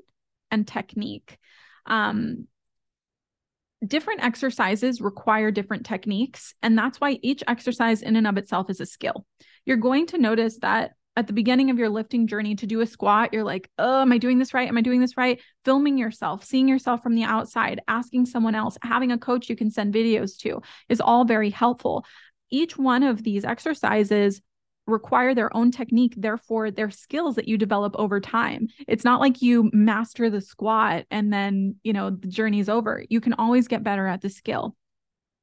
and 0.51 0.67
technique. 0.67 1.37
Um, 1.85 2.47
different 3.85 4.23
exercises 4.23 4.99
require 4.99 5.51
different 5.51 5.85
techniques, 5.85 6.53
and 6.61 6.77
that's 6.77 6.99
why 6.99 7.17
each 7.21 7.43
exercise 7.47 8.01
in 8.01 8.17
and 8.17 8.27
of 8.27 8.37
itself 8.37 8.69
is 8.69 8.81
a 8.81 8.85
skill. 8.85 9.25
You're 9.65 9.77
going 9.77 10.07
to 10.07 10.17
notice 10.17 10.59
that 10.59 10.91
at 11.19 11.27
the 11.27 11.33
beginning 11.33 11.69
of 11.69 11.77
your 11.77 11.89
lifting 11.89 12.27
journey 12.27 12.55
to 12.55 12.65
do 12.65 12.79
a 12.79 12.85
squat, 12.85 13.33
you're 13.33 13.43
like, 13.43 13.69
oh, 13.77 14.01
am 14.01 14.13
I 14.13 14.17
doing 14.17 14.39
this 14.39 14.53
right? 14.53 14.69
Am 14.69 14.77
I 14.77 14.81
doing 14.81 15.01
this 15.01 15.17
right? 15.17 15.41
Filming 15.65 15.97
yourself, 15.97 16.45
seeing 16.45 16.69
yourself 16.69 17.03
from 17.03 17.13
the 17.13 17.23
outside, 17.23 17.81
asking 17.89 18.25
someone 18.25 18.55
else, 18.55 18.77
having 18.83 19.11
a 19.11 19.17
coach 19.17 19.49
you 19.49 19.57
can 19.57 19.69
send 19.69 19.93
videos 19.93 20.37
to 20.37 20.61
is 20.87 21.01
all 21.01 21.25
very 21.25 21.49
helpful. 21.49 22.05
Each 22.49 22.77
one 22.77 23.03
of 23.03 23.21
these 23.21 23.43
exercises 23.43 24.41
require 24.87 25.35
their 25.35 25.55
own 25.55 25.69
technique 25.69 26.15
therefore 26.17 26.71
they're 26.71 26.89
skills 26.89 27.35
that 27.35 27.47
you 27.47 27.59
develop 27.59 27.93
over 27.99 28.19
time 28.19 28.67
it's 28.87 29.03
not 29.03 29.19
like 29.19 29.39
you 29.39 29.69
master 29.71 30.31
the 30.31 30.41
squat 30.41 31.05
and 31.11 31.31
then 31.31 31.75
you 31.83 31.93
know 31.93 32.09
the 32.09 32.27
journey's 32.27 32.67
over 32.67 33.05
you 33.07 33.21
can 33.21 33.33
always 33.33 33.67
get 33.67 33.83
better 33.83 34.07
at 34.07 34.21
the 34.21 34.31
skill 34.31 34.75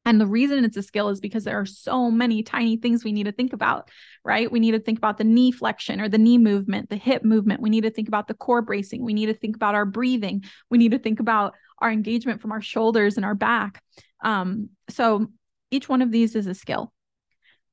and 0.07 0.21
the 0.21 0.27
reason 0.27 0.64
it's 0.64 0.77
a 0.77 0.83
skill 0.83 1.09
is 1.09 1.19
because 1.19 1.42
there 1.42 1.59
are 1.59 1.66
so 1.66 2.12
many 2.12 2.45
tiny 2.45 2.77
things 2.77 3.03
we 3.05 3.12
need 3.12 3.25
to 3.25 3.33
think 3.33 3.53
about, 3.53 3.90
right? 4.25 4.51
We 4.51 4.61
need 4.61 4.71
to 4.71 4.79
think 4.79 4.99
about 4.99 5.19
the 5.19 5.25
knee 5.25 5.51
flexion 5.51 6.01
or 6.01 6.09
the 6.09 6.16
knee 6.16 6.38
movement, 6.38 6.88
the 6.88 6.97
hip 6.97 7.25
movement. 7.25 7.61
We 7.61 7.71
need 7.71 7.83
to 7.83 7.90
think 7.90 8.07
about 8.07 8.29
the 8.29 8.35
core 8.35 8.62
bracing. 8.62 9.05
We 9.05 9.12
need 9.12 9.27
to 9.27 9.35
think 9.35 9.57
about 9.57 9.75
our 9.75 9.85
breathing. 9.85 10.45
We 10.71 10.79
need 10.79 10.92
to 10.92 10.99
think 10.99 11.19
about 11.19 11.55
our 11.81 11.90
engagement 11.90 12.40
from 12.40 12.53
our 12.53 12.62
shoulders 12.62 13.16
and 13.16 13.25
our 13.27 13.35
back. 13.35 13.83
Um, 14.23 14.71
so 14.88 15.27
each 15.73 15.88
one 15.88 16.03
of 16.03 16.12
these 16.12 16.37
is 16.37 16.47
a 16.47 16.55
skill. 16.55 16.92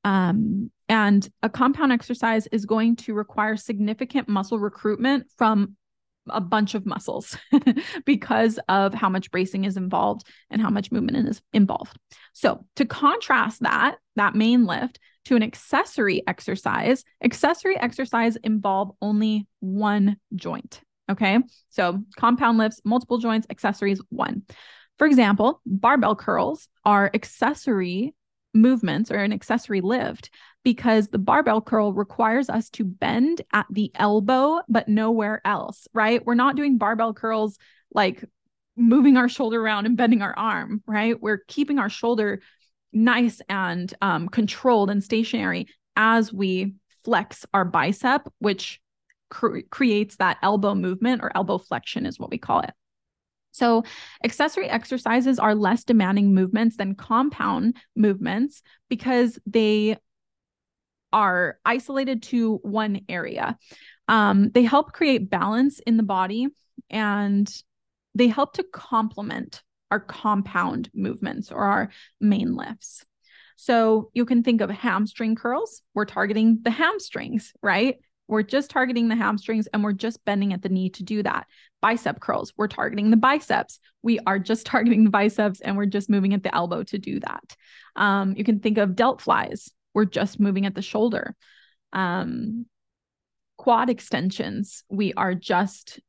Um, 0.04 0.72
and 0.90 1.30
a 1.44 1.50
compound 1.50 1.92
exercise 1.92 2.48
is 2.48 2.66
going 2.66 2.96
to 2.98 3.14
require 3.14 3.56
significant 3.58 4.28
muscle 4.28 4.60
recruitment 4.60 5.28
from 5.38 5.78
a 6.30 6.42
bunch 6.42 6.76
of 6.76 6.86
muscles 6.86 7.38
because 8.06 8.60
of 8.70 8.94
how 8.94 9.10
much 9.10 9.32
bracing 9.32 9.66
is 9.66 9.78
involved 9.78 10.28
and 10.50 10.62
how 10.62 10.70
much 10.70 10.92
movement 10.92 11.28
is 11.28 11.42
involved. 11.54 11.98
So, 12.34 12.66
to 12.76 12.86
contrast 12.86 13.62
that, 13.62 13.98
that 14.16 14.36
main 14.36 14.66
lift 14.66 15.00
to 15.26 15.36
an 15.36 15.44
accessory 15.44 16.22
exercise, 16.28 17.04
accessory 17.24 17.78
exercise 17.78 18.36
involve 18.38 18.92
only 19.02 19.48
one 19.60 20.18
joint. 20.36 20.82
Okay. 21.12 21.40
So, 21.70 22.04
compound 22.18 22.58
lifts, 22.58 22.82
multiple 22.86 23.18
joints, 23.18 23.48
accessories, 23.50 24.02
one. 24.10 24.44
For 24.98 25.08
example, 25.08 25.62
barbell 25.66 26.16
curls 26.16 26.68
are 26.86 27.10
accessory 27.14 28.14
movements 28.54 29.12
or 29.12 29.18
an 29.18 29.34
accessory 29.34 29.82
lift 29.82 30.30
because 30.64 31.10
the 31.10 31.18
barbell 31.18 31.62
curl 31.62 31.94
requires 31.94 32.50
us 32.50 32.70
to 32.72 32.84
bend 32.84 33.42
at 33.52 33.66
the 33.70 33.92
elbow, 33.96 34.62
but 34.70 34.88
nowhere 34.88 35.42
else, 35.46 35.88
right? 35.94 36.26
We're 36.26 36.36
not 36.36 36.56
doing 36.56 36.78
barbell 36.78 37.14
curls 37.14 37.58
like 37.94 38.24
moving 38.76 39.18
our 39.18 39.30
shoulder 39.30 39.62
around 39.62 39.86
and 39.86 39.98
bending 39.98 40.22
our 40.22 40.36
arm, 40.38 40.82
right? 40.88 41.20
We're 41.22 41.44
keeping 41.48 41.80
our 41.80 41.90
shoulder 41.90 42.42
nice 42.92 43.42
and 43.50 43.94
um, 44.02 44.30
controlled 44.30 44.90
and 44.90 45.04
stationary 45.04 45.68
as 45.96 46.32
we 46.32 46.76
flex 47.04 47.46
our 47.54 47.66
bicep, 47.66 48.28
which 48.40 48.80
cr- 49.30 49.60
creates 49.70 50.16
that 50.18 50.38
elbow 50.42 50.76
movement 50.76 51.22
or 51.22 51.32
elbow 51.36 51.58
flexion, 51.58 52.06
is 52.06 52.20
what 52.20 52.32
we 52.32 52.38
call 52.38 52.62
it. 52.62 52.72
So, 53.52 53.84
accessory 54.24 54.68
exercises 54.68 55.38
are 55.38 55.54
less 55.54 55.84
demanding 55.84 56.34
movements 56.34 56.78
than 56.78 56.96
compound 56.96 57.78
movements 57.96 58.64
because 58.90 59.38
they 59.46 59.98
are 61.14 61.60
isolated 61.64 62.24
to 62.24 62.56
one 62.64 63.02
area. 63.08 63.58
Um, 64.10 64.50
they 64.50 64.64
help 64.64 64.92
create 64.92 65.30
balance 65.30 65.80
in 65.80 65.96
the 65.96 66.04
body 66.04 66.48
and 66.90 67.64
they 68.16 68.28
help 68.28 68.54
to 68.54 68.64
complement 68.64 69.64
our 69.92 70.00
compound 70.00 70.90
movements 70.94 71.52
or 71.52 71.64
our 71.64 71.90
main 72.20 72.56
lifts. 72.56 73.06
So 73.56 74.10
you 74.14 74.26
can 74.26 74.44
think 74.44 74.60
of 74.62 74.70
hamstring 74.70 75.36
curls. 75.36 75.82
We're 75.94 76.06
targeting 76.06 76.60
the 76.64 76.72
hamstrings, 76.72 77.54
right? 77.62 77.98
We're 78.28 78.44
just 78.44 78.72
targeting 78.72 79.08
the 79.08 79.16
hamstrings 79.16 79.68
and 79.68 79.84
we're 79.84 79.94
just 79.94 80.26
bending 80.26 80.54
at 80.54 80.64
the 80.64 80.70
knee 80.70 80.90
to 80.92 81.04
do 81.04 81.22
that. 81.24 81.46
Bicep 81.82 82.20
curls, 82.20 82.54
we're 82.58 82.68
targeting 82.68 83.12
the 83.12 83.18
biceps. 83.18 83.80
We 84.02 84.20
are 84.26 84.40
just 84.40 84.66
targeting 84.74 85.04
the 85.04 85.10
biceps 85.12 85.62
and 85.62 85.78
we're 85.78 85.86
just 85.86 86.10
moving 86.10 86.34
at 86.34 86.44
the 86.44 86.54
elbow 86.54 86.84
to 86.84 86.98
do 86.98 87.20
that. 87.20 87.56
Um, 87.96 88.34
you 88.36 88.44
can 88.44 88.60
think 88.60 88.80
of 88.80 88.96
delt 88.96 89.22
flies 89.22 89.70
we're 89.94 90.06
just 90.06 90.40
moving 90.40 90.66
at 90.66 90.76
the 90.76 90.82
shoulder. 90.82 91.36
Um, 91.92 92.66
quad 93.58 93.90
extensions, 93.90 94.84
we 94.90 95.14
are 95.14 95.36
just 95.36 96.00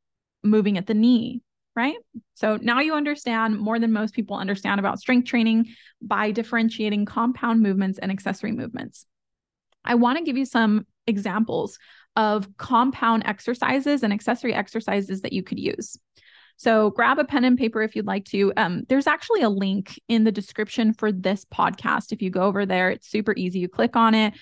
moving 0.42 0.78
at 0.78 0.86
the 0.86 0.94
knee. 0.94 1.42
right? 1.76 1.96
So 2.34 2.58
now 2.60 2.80
you 2.80 2.94
understand 2.94 3.58
more 3.58 3.78
than 3.78 3.92
most 3.92 4.14
people 4.14 4.36
understand 4.36 4.78
about 4.78 5.00
strength 5.00 5.26
training 5.26 5.66
by 6.00 6.30
differentiating 6.30 7.04
compound 7.04 7.62
movements 7.62 7.98
and 7.98 8.10
accessory 8.10 8.52
movements. 8.52 9.06
I 9.84 9.96
want 9.96 10.18
to 10.18 10.24
give 10.24 10.36
you 10.36 10.46
some 10.46 10.86
examples 11.06 11.78
of 12.16 12.56
compound 12.56 13.24
exercises 13.26 14.02
and 14.02 14.12
accessory 14.12 14.54
exercises 14.54 15.22
that 15.22 15.32
you 15.32 15.42
could 15.42 15.58
use. 15.58 15.98
So 16.64 16.88
grab 16.92 17.18
a 17.18 17.24
pen 17.24 17.44
and 17.44 17.58
paper 17.58 17.82
if 17.82 17.94
you'd 17.94 18.06
like 18.06 18.24
to. 18.26 18.50
Um, 18.56 18.84
there's 18.88 19.06
actually 19.06 19.42
a 19.42 19.50
link 19.50 20.00
in 20.08 20.24
the 20.24 20.32
description 20.32 20.94
for 20.94 21.12
this 21.12 21.44
podcast. 21.44 22.10
If 22.10 22.22
you 22.22 22.30
go 22.30 22.40
over 22.40 22.64
there, 22.64 22.88
it's 22.88 23.06
super 23.06 23.34
easy. 23.36 23.58
You 23.58 23.68
click 23.68 23.96
on 23.96 24.14
it, 24.14 24.32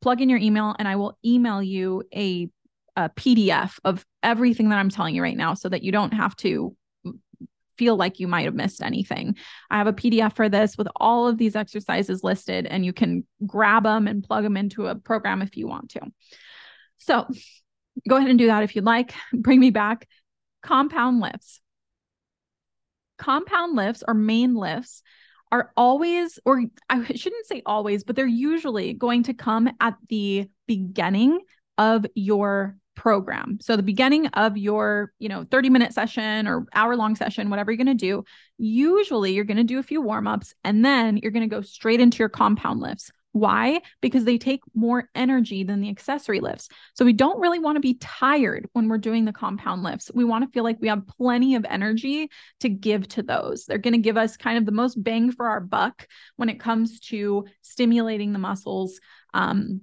plug 0.00 0.20
in 0.20 0.28
your 0.28 0.38
email, 0.38 0.76
and 0.78 0.86
I 0.86 0.94
will 0.94 1.18
email 1.24 1.60
you 1.60 2.04
a, 2.14 2.48
a 2.94 3.08
PDF 3.08 3.80
of 3.84 4.06
everything 4.22 4.68
that 4.68 4.76
I'm 4.76 4.88
telling 4.88 5.16
you 5.16 5.22
right 5.22 5.36
now 5.36 5.54
so 5.54 5.68
that 5.68 5.82
you 5.82 5.90
don't 5.90 6.14
have 6.14 6.36
to 6.36 6.76
feel 7.76 7.96
like 7.96 8.20
you 8.20 8.28
might 8.28 8.44
have 8.44 8.54
missed 8.54 8.80
anything. 8.80 9.34
I 9.68 9.78
have 9.78 9.88
a 9.88 9.92
PDF 9.92 10.36
for 10.36 10.48
this 10.48 10.78
with 10.78 10.86
all 10.94 11.26
of 11.26 11.38
these 11.38 11.56
exercises 11.56 12.22
listed, 12.22 12.66
and 12.66 12.84
you 12.84 12.92
can 12.92 13.26
grab 13.44 13.82
them 13.82 14.06
and 14.06 14.22
plug 14.22 14.44
them 14.44 14.56
into 14.56 14.86
a 14.86 14.94
program 14.94 15.42
if 15.42 15.56
you 15.56 15.66
want 15.66 15.90
to. 15.90 16.02
So 16.98 17.26
go 18.08 18.14
ahead 18.14 18.30
and 18.30 18.38
do 18.38 18.46
that 18.46 18.62
if 18.62 18.76
you'd 18.76 18.84
like. 18.84 19.12
Bring 19.32 19.58
me 19.58 19.70
back. 19.70 20.06
Compound 20.62 21.18
lifts. 21.18 21.60
Compound 23.18 23.76
lifts 23.76 24.02
or 24.06 24.14
main 24.14 24.54
lifts 24.54 25.02
are 25.52 25.70
always, 25.76 26.38
or 26.44 26.62
I 26.90 27.04
shouldn't 27.14 27.46
say 27.46 27.62
always, 27.64 28.04
but 28.04 28.16
they're 28.16 28.26
usually 28.26 28.92
going 28.94 29.24
to 29.24 29.34
come 29.34 29.70
at 29.80 29.94
the 30.08 30.48
beginning 30.66 31.40
of 31.78 32.06
your 32.14 32.76
program. 32.94 33.58
So 33.60 33.76
the 33.76 33.82
beginning 33.82 34.28
of 34.28 34.56
your, 34.56 35.12
you 35.18 35.28
know, 35.28 35.44
30 35.50 35.70
minute 35.70 35.92
session 35.92 36.46
or 36.46 36.66
hour 36.74 36.96
long 36.96 37.16
session, 37.16 37.50
whatever 37.50 37.70
you're 37.72 37.84
going 37.84 37.96
to 37.98 38.06
do, 38.06 38.24
usually 38.58 39.32
you're 39.32 39.44
going 39.44 39.56
to 39.56 39.64
do 39.64 39.78
a 39.78 39.82
few 39.82 40.00
warm 40.00 40.26
ups 40.26 40.54
and 40.64 40.84
then 40.84 41.18
you're 41.18 41.32
going 41.32 41.48
to 41.48 41.54
go 41.54 41.62
straight 41.62 42.00
into 42.00 42.18
your 42.18 42.28
compound 42.28 42.80
lifts. 42.80 43.10
Why? 43.34 43.80
Because 44.00 44.24
they 44.24 44.38
take 44.38 44.60
more 44.76 45.10
energy 45.12 45.64
than 45.64 45.80
the 45.80 45.88
accessory 45.88 46.38
lifts. 46.38 46.68
So 46.94 47.04
we 47.04 47.12
don't 47.12 47.40
really 47.40 47.58
want 47.58 47.74
to 47.74 47.80
be 47.80 47.94
tired 47.94 48.68
when 48.74 48.86
we're 48.88 48.96
doing 48.98 49.24
the 49.24 49.32
compound 49.32 49.82
lifts. 49.82 50.08
We 50.14 50.22
want 50.22 50.44
to 50.44 50.50
feel 50.52 50.62
like 50.62 50.78
we 50.80 50.86
have 50.86 51.04
plenty 51.08 51.56
of 51.56 51.66
energy 51.68 52.30
to 52.60 52.68
give 52.68 53.08
to 53.08 53.24
those. 53.24 53.64
They're 53.64 53.78
going 53.78 53.94
to 53.94 53.98
give 53.98 54.16
us 54.16 54.36
kind 54.36 54.56
of 54.56 54.66
the 54.66 54.70
most 54.70 55.02
bang 55.02 55.32
for 55.32 55.48
our 55.48 55.58
buck 55.58 56.06
when 56.36 56.48
it 56.48 56.60
comes 56.60 57.00
to 57.08 57.46
stimulating 57.60 58.32
the 58.32 58.38
muscles. 58.38 59.00
Um, 59.34 59.80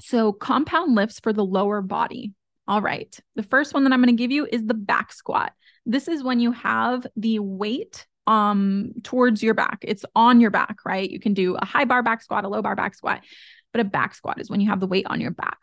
so, 0.00 0.32
compound 0.32 0.94
lifts 0.94 1.18
for 1.18 1.32
the 1.32 1.44
lower 1.44 1.82
body. 1.82 2.32
All 2.68 2.80
right. 2.80 3.12
The 3.34 3.42
first 3.42 3.74
one 3.74 3.82
that 3.82 3.92
I'm 3.92 4.00
going 4.00 4.16
to 4.16 4.22
give 4.22 4.30
you 4.30 4.46
is 4.46 4.64
the 4.64 4.74
back 4.74 5.12
squat. 5.12 5.52
This 5.84 6.06
is 6.06 6.22
when 6.22 6.38
you 6.38 6.52
have 6.52 7.04
the 7.16 7.40
weight 7.40 8.06
um 8.28 8.92
towards 9.02 9.42
your 9.42 9.54
back. 9.54 9.78
It's 9.82 10.04
on 10.14 10.40
your 10.40 10.50
back, 10.50 10.84
right? 10.84 11.10
You 11.10 11.18
can 11.18 11.34
do 11.34 11.56
a 11.56 11.64
high 11.64 11.86
bar 11.86 12.02
back 12.02 12.22
squat, 12.22 12.44
a 12.44 12.48
low 12.48 12.62
bar 12.62 12.76
back 12.76 12.94
squat, 12.94 13.24
but 13.72 13.80
a 13.80 13.84
back 13.84 14.14
squat 14.14 14.40
is 14.40 14.50
when 14.50 14.60
you 14.60 14.68
have 14.68 14.80
the 14.80 14.86
weight 14.86 15.06
on 15.08 15.20
your 15.20 15.30
back. 15.30 15.58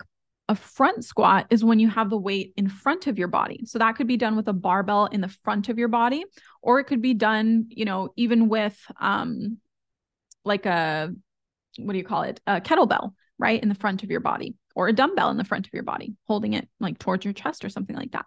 A 0.50 0.56
front 0.56 1.06
squat 1.06 1.48
is 1.50 1.64
when 1.64 1.80
you 1.80 1.90
have 1.90 2.10
the 2.10 2.18
weight 2.18 2.54
in 2.58 2.68
front 2.68 3.08
of 3.08 3.18
your 3.18 3.28
body. 3.28 3.62
So 3.66 3.80
that 3.80 3.96
could 3.96 4.08
be 4.08 4.18
done 4.18 4.36
with 4.36 4.48
a 4.48 4.54
barbell 4.54 5.06
in 5.06 5.22
the 5.22 5.34
front 5.44 5.70
of 5.70 5.78
your 5.78 5.88
body, 5.88 6.24
or 6.62 6.80
it 6.80 6.86
could 6.86 7.02
be 7.02 7.14
done, 7.14 7.68
you 7.70 7.86
know, 7.86 8.10
even 8.16 8.50
with 8.50 8.78
um 9.00 9.60
like 10.44 10.66
a 10.66 11.14
what 11.78 11.94
do 11.94 11.98
you 12.00 12.04
call 12.04 12.24
it? 12.24 12.42
A 12.48 12.62
kettlebell 12.62 13.14
right 13.38 13.62
in 13.62 13.70
the 13.70 13.76
front 13.76 14.02
of 14.04 14.10
your 14.10 14.22
body 14.22 14.56
or 14.76 14.88
a 14.88 14.94
dumbbell 14.94 15.30
in 15.30 15.38
the 15.38 15.44
front 15.44 15.68
of 15.68 15.74
your 15.74 15.84
body, 15.84 16.16
holding 16.28 16.54
it 16.54 16.68
like 16.80 16.98
towards 16.98 17.26
your 17.26 17.34
chest 17.34 17.64
or 17.64 17.70
something 17.70 17.96
like 17.96 18.12
that. 18.12 18.26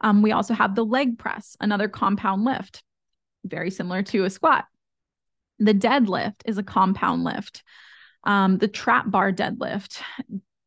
Um, 0.00 0.22
we 0.22 0.32
also 0.32 0.54
have 0.54 0.74
the 0.74 0.84
leg 0.84 1.18
press, 1.18 1.56
another 1.60 1.88
compound 1.88 2.44
lift, 2.44 2.82
very 3.46 3.70
similar 3.70 4.02
to 4.04 4.24
a 4.24 4.30
squat. 4.30 4.66
The 5.58 5.74
deadlift 5.74 6.42
is 6.44 6.58
a 6.58 6.62
compound 6.62 7.24
lift. 7.24 7.62
Um, 8.24 8.58
the 8.58 8.68
trap 8.68 9.10
bar 9.10 9.32
deadlift, 9.32 10.00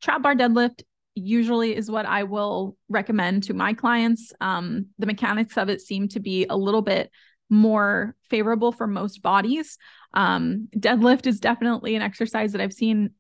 trap 0.01 0.21
bar 0.21 0.35
deadlift 0.35 0.83
usually 1.15 1.75
is 1.75 1.91
what 1.91 2.05
I 2.05 2.23
will 2.23 2.77
recommend 2.87 3.43
to 3.43 3.53
my 3.53 3.73
clients. 3.73 4.31
Um, 4.39 4.87
the 4.97 5.05
mechanics 5.05 5.57
of 5.57 5.69
it 5.69 5.81
seem 5.81 6.07
to 6.09 6.19
be 6.19 6.45
a 6.49 6.55
little 6.55 6.81
bit 6.81 7.11
more 7.49 8.15
favorable 8.29 8.71
for 8.71 8.87
most 8.87 9.21
bodies. 9.21 9.77
Um, 10.13 10.69
deadlift 10.75 11.27
is 11.27 11.39
definitely 11.39 11.95
an 11.95 12.01
exercise 12.01 12.53
that 12.53 12.61
I've 12.61 12.73
seen 12.73 13.11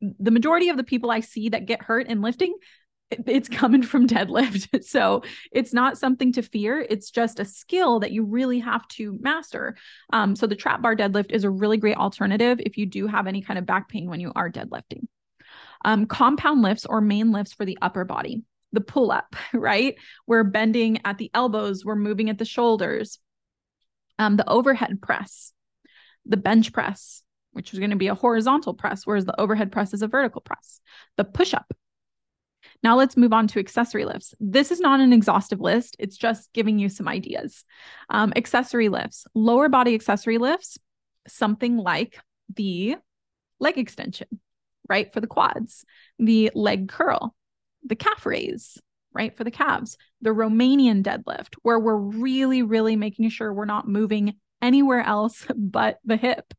the 0.00 0.30
majority 0.30 0.68
of 0.68 0.76
the 0.76 0.84
people 0.84 1.10
I 1.10 1.20
see 1.20 1.48
that 1.48 1.66
get 1.66 1.82
hurt 1.82 2.06
in 2.06 2.22
lifting, 2.22 2.54
it's 3.10 3.48
coming 3.48 3.82
from 3.82 4.06
deadlift. 4.06 4.68
So 4.88 5.22
it's 5.52 5.74
not 5.74 5.98
something 5.98 6.32
to 6.32 6.42
fear. 6.42 6.84
It's 6.88 7.10
just 7.10 7.40
a 7.40 7.44
skill 7.44 8.00
that 8.00 8.12
you 8.12 8.24
really 8.24 8.58
have 8.60 8.86
to 8.88 9.18
master. 9.20 9.76
Um, 10.12 10.34
so 10.34 10.46
the 10.46 10.56
trap 10.56 10.80
bar 10.80 10.96
deadlift 10.96 11.30
is 11.30 11.44
a 11.44 11.50
really 11.50 11.76
great 11.76 11.96
alternative 11.96 12.58
if 12.60 12.78
you 12.78 12.86
do 12.86 13.06
have 13.06 13.26
any 13.26 13.42
kind 13.42 13.58
of 13.58 13.66
back 13.66 13.88
pain 13.88 14.08
when 14.08 14.20
you 14.20 14.32
are 14.34 14.50
deadlifting. 14.50 15.06
Um, 15.84 16.06
compound 16.06 16.62
lifts 16.62 16.86
or 16.86 17.00
main 17.00 17.32
lifts 17.32 17.52
for 17.52 17.64
the 17.64 17.78
upper 17.82 18.04
body. 18.04 18.42
The 18.72 18.80
pull 18.80 19.10
up, 19.10 19.36
right? 19.52 19.96
We're 20.26 20.44
bending 20.44 21.00
at 21.04 21.18
the 21.18 21.30
elbows, 21.34 21.84
we're 21.84 21.96
moving 21.96 22.30
at 22.30 22.38
the 22.38 22.44
shoulders. 22.44 23.18
Um, 24.18 24.36
the 24.36 24.48
overhead 24.48 25.00
press, 25.00 25.52
the 26.26 26.36
bench 26.36 26.72
press, 26.72 27.22
which 27.52 27.72
is 27.72 27.78
going 27.78 27.90
to 27.90 27.96
be 27.96 28.08
a 28.08 28.14
horizontal 28.14 28.74
press, 28.74 29.06
whereas 29.06 29.24
the 29.24 29.40
overhead 29.40 29.70
press 29.70 29.94
is 29.94 30.02
a 30.02 30.08
vertical 30.08 30.40
press. 30.40 30.80
The 31.16 31.24
push 31.24 31.54
up. 31.54 31.72
Now 32.82 32.96
let's 32.96 33.16
move 33.16 33.32
on 33.32 33.48
to 33.48 33.58
accessory 33.58 34.04
lifts. 34.04 34.34
This 34.38 34.70
is 34.70 34.80
not 34.80 35.00
an 35.00 35.12
exhaustive 35.12 35.60
list, 35.60 35.96
it's 35.98 36.16
just 36.16 36.52
giving 36.52 36.78
you 36.78 36.88
some 36.88 37.08
ideas. 37.08 37.64
Um, 38.08 38.32
accessory 38.36 38.88
lifts, 38.88 39.26
lower 39.34 39.68
body 39.68 39.94
accessory 39.94 40.38
lifts, 40.38 40.78
something 41.26 41.76
like 41.76 42.18
the 42.54 42.96
leg 43.58 43.78
extension, 43.78 44.28
right? 44.88 45.12
For 45.12 45.20
the 45.20 45.26
quads, 45.26 45.84
the 46.18 46.50
leg 46.54 46.88
curl, 46.88 47.34
the 47.84 47.96
calf 47.96 48.24
raise, 48.24 48.78
right? 49.12 49.36
For 49.36 49.44
the 49.44 49.50
calves, 49.50 49.96
the 50.22 50.30
Romanian 50.30 51.02
deadlift, 51.02 51.54
where 51.62 51.78
we're 51.78 51.96
really, 51.96 52.62
really 52.62 52.96
making 52.96 53.28
sure 53.30 53.52
we're 53.52 53.64
not 53.64 53.88
moving 53.88 54.34
anywhere 54.62 55.02
else 55.02 55.46
but 55.56 55.98
the 56.04 56.16
hip 56.16 56.52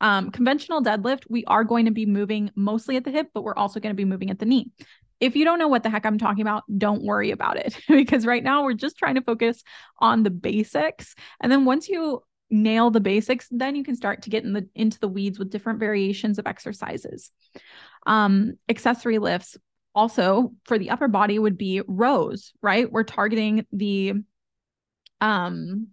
um, 0.00 0.30
conventional 0.30 0.82
deadlift, 0.82 1.24
we 1.28 1.44
are 1.44 1.64
going 1.64 1.84
to 1.84 1.90
be 1.90 2.06
moving 2.06 2.50
mostly 2.54 2.96
at 2.96 3.04
the 3.04 3.10
hip, 3.10 3.28
but 3.34 3.44
we're 3.44 3.54
also 3.54 3.80
going 3.80 3.94
to 3.94 3.96
be 3.96 4.06
moving 4.06 4.30
at 4.30 4.38
the 4.38 4.46
knee. 4.46 4.70
If 5.20 5.36
you 5.36 5.44
don't 5.44 5.58
know 5.58 5.68
what 5.68 5.82
the 5.82 5.90
heck 5.90 6.06
I'm 6.06 6.18
talking 6.18 6.42
about, 6.42 6.64
don't 6.76 7.04
worry 7.04 7.30
about 7.30 7.56
it 7.56 7.78
because 7.88 8.26
right 8.26 8.42
now 8.42 8.64
we're 8.64 8.74
just 8.74 8.96
trying 8.96 9.16
to 9.16 9.22
focus 9.22 9.62
on 9.98 10.22
the 10.22 10.30
basics. 10.30 11.14
And 11.40 11.50
then 11.52 11.64
once 11.64 11.88
you 11.88 12.22
nail 12.50 12.90
the 12.90 13.00
basics, 13.00 13.46
then 13.50 13.76
you 13.76 13.84
can 13.84 13.94
start 13.94 14.22
to 14.22 14.30
get 14.30 14.44
in 14.44 14.52
the 14.52 14.68
into 14.74 14.98
the 14.98 15.08
weeds 15.08 15.38
with 15.38 15.50
different 15.50 15.78
variations 15.78 16.38
of 16.38 16.46
exercises. 16.46 17.30
Um, 18.06 18.54
accessory 18.68 19.18
lifts 19.18 19.56
also 19.94 20.52
for 20.64 20.78
the 20.78 20.90
upper 20.90 21.08
body 21.08 21.38
would 21.38 21.58
be 21.58 21.82
rows, 21.86 22.52
right? 22.62 22.90
We're 22.90 23.04
targeting 23.04 23.66
the 23.72 24.14
um 25.20 25.88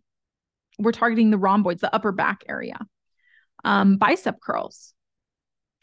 we're 0.79 0.91
targeting 0.91 1.31
the 1.31 1.37
rhomboids, 1.37 1.81
the 1.81 1.93
upper 1.93 2.11
back 2.11 2.43
area 2.47 2.77
um, 3.63 3.97
bicep 3.97 4.39
curls, 4.41 4.93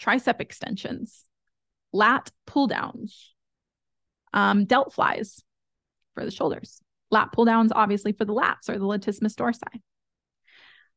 tricep 0.00 0.40
extensions, 0.40 1.24
lat 1.92 2.30
pull 2.46 2.66
downs, 2.66 3.34
um, 4.35 4.66
delt 4.66 4.92
flies 4.92 5.42
for 6.14 6.25
the 6.25 6.31
shoulders, 6.31 6.83
lat 7.11 7.33
pull 7.33 7.47
downs, 7.47 7.73
obviously 7.75 8.12
for 8.12 8.27
the 8.27 8.35
lats 8.35 8.68
or 8.68 8.79
the 8.79 8.85
latissimus 8.85 9.35
dorsi. 9.35 9.81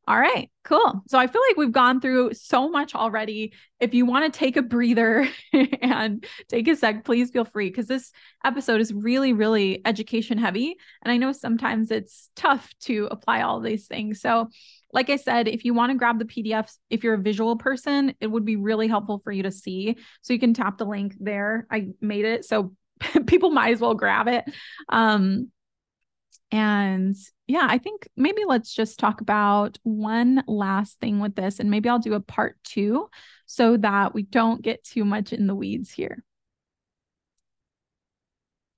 All 0.08 0.18
right, 0.18 0.50
cool. 0.64 1.02
So 1.06 1.18
I 1.18 1.26
feel 1.26 1.42
like 1.46 1.58
we've 1.58 1.70
gone 1.70 2.00
through 2.00 2.32
so 2.32 2.70
much 2.70 2.94
already. 2.94 3.52
If 3.78 3.92
you 3.92 4.06
want 4.06 4.32
to 4.32 4.38
take 4.38 4.56
a 4.56 4.62
breather 4.62 5.28
and 5.82 6.24
take 6.48 6.66
a 6.66 6.76
sec, 6.76 7.04
please 7.04 7.30
feel 7.30 7.44
free 7.44 7.68
because 7.68 7.88
this 7.88 8.10
episode 8.42 8.80
is 8.80 8.90
really, 8.90 9.34
really 9.34 9.82
education 9.84 10.38
heavy. 10.38 10.76
And 11.02 11.12
I 11.12 11.18
know 11.18 11.32
sometimes 11.32 11.90
it's 11.90 12.30
tough 12.36 12.72
to 12.84 13.08
apply 13.10 13.42
all 13.42 13.60
these 13.60 13.86
things. 13.86 14.22
So 14.22 14.48
like 14.94 15.10
I 15.10 15.16
said, 15.16 15.46
if 15.46 15.66
you 15.66 15.74
want 15.74 15.92
to 15.92 15.98
grab 15.98 16.18
the 16.18 16.24
PDFs, 16.24 16.78
if 16.88 17.04
you're 17.04 17.12
a 17.12 17.18
visual 17.18 17.56
person, 17.56 18.14
it 18.18 18.28
would 18.28 18.46
be 18.46 18.56
really 18.56 18.88
helpful 18.88 19.20
for 19.22 19.30
you 19.30 19.42
to 19.42 19.50
see. 19.50 19.98
So 20.22 20.32
you 20.32 20.38
can 20.38 20.54
tap 20.54 20.78
the 20.78 20.86
link 20.86 21.16
there. 21.20 21.66
I 21.70 21.88
made 22.00 22.24
it 22.24 22.46
so 22.46 22.72
people 23.26 23.50
might 23.50 23.72
as 23.72 23.80
well 23.80 23.94
grab 23.94 24.28
it. 24.28 24.44
Um, 24.88 25.50
and 26.50 27.14
yeah, 27.46 27.66
I 27.68 27.78
think 27.78 28.08
maybe 28.16 28.44
let's 28.46 28.74
just 28.74 28.98
talk 28.98 29.20
about 29.20 29.78
one 29.82 30.42
last 30.46 30.98
thing 31.00 31.20
with 31.20 31.34
this, 31.34 31.60
and 31.60 31.70
maybe 31.70 31.88
I'll 31.88 31.98
do 31.98 32.14
a 32.14 32.20
part 32.20 32.56
two 32.64 33.08
so 33.46 33.76
that 33.78 34.14
we 34.14 34.22
don't 34.22 34.62
get 34.62 34.84
too 34.84 35.04
much 35.04 35.32
in 35.32 35.46
the 35.46 35.54
weeds 35.54 35.90
here. 35.90 36.24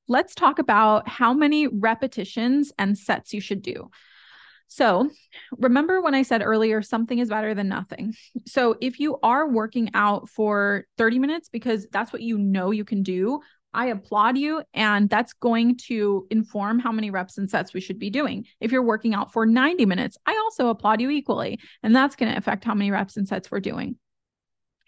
Let's 0.09 0.35
talk 0.35 0.59
about 0.59 1.09
how 1.09 1.33
many 1.33 1.68
repetitions 1.68 2.72
and 2.78 2.98
sets 2.98 3.33
you 3.33 3.40
should 3.40 3.62
do. 3.62 3.90
So, 4.66 5.11
remember 5.59 6.00
when 6.00 6.14
I 6.14 6.22
said 6.22 6.42
earlier, 6.42 6.80
something 6.80 7.18
is 7.18 7.28
better 7.28 7.54
than 7.54 7.68
nothing. 7.68 8.14
So, 8.46 8.76
if 8.80 9.00
you 9.00 9.18
are 9.20 9.48
working 9.48 9.90
out 9.94 10.28
for 10.28 10.85
30 10.96 11.18
minutes 11.18 11.48
because 11.48 11.88
that's 11.92 12.12
what 12.12 12.22
you 12.22 12.38
know 12.38 12.70
you 12.70 12.85
can 12.85 13.02
do, 13.02 13.40
I 13.72 13.87
applaud 13.87 14.37
you. 14.38 14.62
And 14.74 15.09
that's 15.09 15.33
going 15.33 15.76
to 15.88 16.26
inform 16.30 16.78
how 16.78 16.92
many 16.92 17.11
reps 17.11 17.38
and 17.38 17.48
sets 17.48 17.72
we 17.72 17.80
should 17.80 17.98
be 17.98 18.11
doing. 18.11 18.46
If 18.61 18.72
you're 18.72 18.83
working 18.83 19.14
out 19.14 19.33
for 19.33 19.46
90 19.46 19.87
minutes, 19.87 20.18
I 20.26 20.38
also 20.44 20.68
applaud 20.68 21.00
you 21.00 21.11
equally. 21.11 21.61
And 21.83 21.94
that's 21.94 22.16
going 22.16 22.33
to 22.33 22.38
affect 22.38 22.64
how 22.64 22.74
many 22.74 22.90
reps 22.90 23.16
and 23.16 23.28
sets 23.28 23.50
we're 23.50 23.61
doing. 23.61 23.96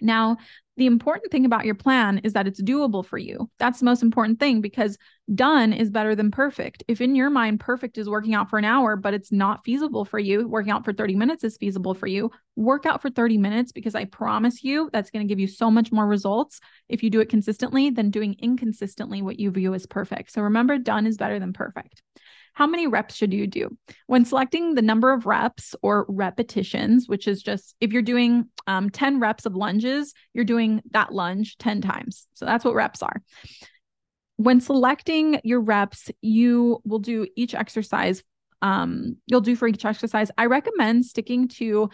Now, 0.02 0.36
the 0.76 0.86
important 0.86 1.30
thing 1.30 1.44
about 1.44 1.66
your 1.66 1.74
plan 1.74 2.18
is 2.24 2.32
that 2.32 2.46
it's 2.46 2.62
doable 2.62 3.04
for 3.04 3.18
you. 3.18 3.50
That's 3.58 3.80
the 3.80 3.84
most 3.84 4.02
important 4.02 4.40
thing 4.40 4.62
because 4.62 4.96
done 5.34 5.72
is 5.72 5.90
better 5.90 6.14
than 6.14 6.30
perfect. 6.30 6.82
If 6.88 7.02
in 7.02 7.14
your 7.14 7.28
mind, 7.28 7.60
perfect 7.60 7.98
is 7.98 8.08
working 8.08 8.34
out 8.34 8.48
for 8.48 8.58
an 8.58 8.64
hour, 8.64 8.96
but 8.96 9.12
it's 9.12 9.30
not 9.30 9.64
feasible 9.64 10.06
for 10.06 10.18
you, 10.18 10.48
working 10.48 10.72
out 10.72 10.84
for 10.84 10.94
30 10.94 11.14
minutes 11.14 11.44
is 11.44 11.58
feasible 11.58 11.94
for 11.94 12.06
you. 12.06 12.30
Work 12.56 12.86
out 12.86 13.02
for 13.02 13.10
30 13.10 13.36
minutes 13.36 13.70
because 13.70 13.94
I 13.94 14.06
promise 14.06 14.64
you 14.64 14.88
that's 14.92 15.10
going 15.10 15.26
to 15.26 15.30
give 15.30 15.40
you 15.40 15.46
so 15.46 15.70
much 15.70 15.92
more 15.92 16.06
results 16.06 16.60
if 16.88 17.02
you 17.02 17.10
do 17.10 17.20
it 17.20 17.28
consistently 17.28 17.90
than 17.90 18.10
doing 18.10 18.36
inconsistently 18.38 19.20
what 19.20 19.38
you 19.38 19.50
view 19.50 19.74
as 19.74 19.86
perfect. 19.86 20.32
So 20.32 20.42
remember, 20.42 20.78
done 20.78 21.06
is 21.06 21.18
better 21.18 21.38
than 21.38 21.52
perfect. 21.52 22.02
How 22.54 22.66
many 22.66 22.86
reps 22.86 23.14
should 23.14 23.32
you 23.32 23.46
do? 23.46 23.76
When 24.06 24.24
selecting 24.24 24.74
the 24.74 24.82
number 24.82 25.12
of 25.12 25.26
reps 25.26 25.74
or 25.82 26.06
repetitions, 26.08 27.08
which 27.08 27.26
is 27.26 27.42
just 27.42 27.74
if 27.80 27.92
you're 27.92 28.02
doing 28.02 28.46
um, 28.66 28.90
10 28.90 29.20
reps 29.20 29.46
of 29.46 29.56
lunges, 29.56 30.12
you're 30.34 30.44
doing 30.44 30.82
that 30.90 31.12
lunge 31.12 31.56
10 31.58 31.80
times. 31.80 32.26
So 32.34 32.44
that's 32.44 32.64
what 32.64 32.74
reps 32.74 33.02
are. 33.02 33.22
When 34.36 34.60
selecting 34.60 35.40
your 35.44 35.60
reps, 35.60 36.10
you 36.20 36.80
will 36.84 36.98
do 36.98 37.26
each 37.36 37.54
exercise. 37.54 38.22
Um, 38.60 39.16
you'll 39.26 39.40
do 39.40 39.56
for 39.56 39.68
each 39.68 39.84
exercise. 39.84 40.30
I 40.36 40.46
recommend 40.46 41.04
sticking 41.06 41.48
to 41.48 41.90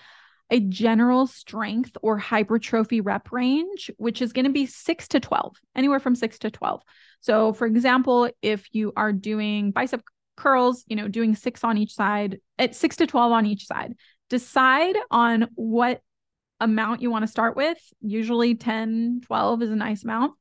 a 0.50 0.60
general 0.60 1.26
strength 1.26 1.96
or 2.02 2.16
hypertrophy 2.18 3.00
rep 3.00 3.32
range, 3.32 3.90
which 3.98 4.22
is 4.22 4.32
going 4.32 4.46
to 4.46 4.52
be 4.52 4.66
six 4.66 5.08
to 5.08 5.20
12, 5.20 5.56
anywhere 5.76 6.00
from 6.00 6.14
six 6.14 6.38
to 6.40 6.50
12. 6.50 6.82
So, 7.20 7.52
for 7.52 7.66
example, 7.66 8.30
if 8.40 8.66
you 8.72 8.92
are 8.96 9.12
doing 9.12 9.72
bicep 9.72 10.02
curls, 10.38 10.84
you 10.88 10.96
know, 10.96 11.08
doing 11.08 11.34
six 11.34 11.64
on 11.64 11.76
each 11.76 11.94
side, 11.94 12.38
at 12.58 12.74
six 12.74 12.96
to 12.96 13.06
12 13.06 13.32
on 13.32 13.46
each 13.46 13.66
side. 13.66 13.94
Decide 14.30 14.96
on 15.10 15.48
what 15.54 16.00
amount 16.60 17.02
you 17.02 17.10
want 17.10 17.24
to 17.24 17.30
start 17.30 17.56
with. 17.56 17.78
Usually 18.00 18.54
10, 18.54 19.22
12 19.26 19.62
is 19.62 19.70
a 19.70 19.76
nice 19.76 20.04
amount. 20.04 20.32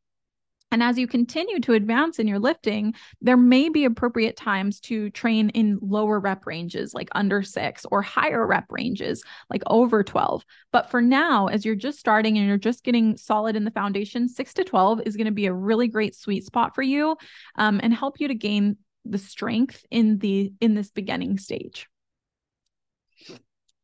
And 0.69 0.83
as 0.83 0.97
you 0.97 1.07
continue 1.07 1.61
to 1.61 1.73
advance 1.73 2.19
in 2.19 2.27
your 2.27 2.39
lifting, 2.39 2.93
there 3.21 3.37
may 3.37 3.69
be 3.69 3.85
appropriate 3.85 4.35
times 4.35 4.81
to 4.81 5.09
train 5.11 5.49
in 5.51 5.79
lower 5.81 6.19
rep 6.19 6.45
ranges, 6.45 6.93
like 6.93 7.07
under 7.13 7.41
six, 7.41 7.85
or 7.89 8.01
higher 8.01 8.45
rep 8.45 8.65
ranges, 8.69 9.23
like 9.49 9.63
over 9.67 10.03
12. 10.03 10.43
But 10.73 10.91
for 10.91 11.01
now, 11.01 11.47
as 11.47 11.63
you're 11.63 11.75
just 11.75 11.99
starting 11.99 12.37
and 12.37 12.45
you're 12.45 12.57
just 12.57 12.83
getting 12.83 13.15
solid 13.15 13.55
in 13.55 13.63
the 13.63 13.71
foundation, 13.71 14.27
six 14.27 14.53
to 14.55 14.65
12 14.65 15.03
is 15.05 15.15
going 15.15 15.25
to 15.25 15.31
be 15.31 15.45
a 15.45 15.53
really 15.53 15.87
great 15.87 16.15
sweet 16.15 16.43
spot 16.43 16.75
for 16.75 16.81
you 16.81 17.15
um, 17.55 17.79
and 17.81 17.93
help 17.93 18.19
you 18.19 18.27
to 18.27 18.35
gain 18.35 18.75
the 19.11 19.17
strength 19.17 19.85
in 19.91 20.19
the 20.19 20.53
in 20.59 20.73
this 20.75 20.91
beginning 20.91 21.37
stage. 21.37 21.87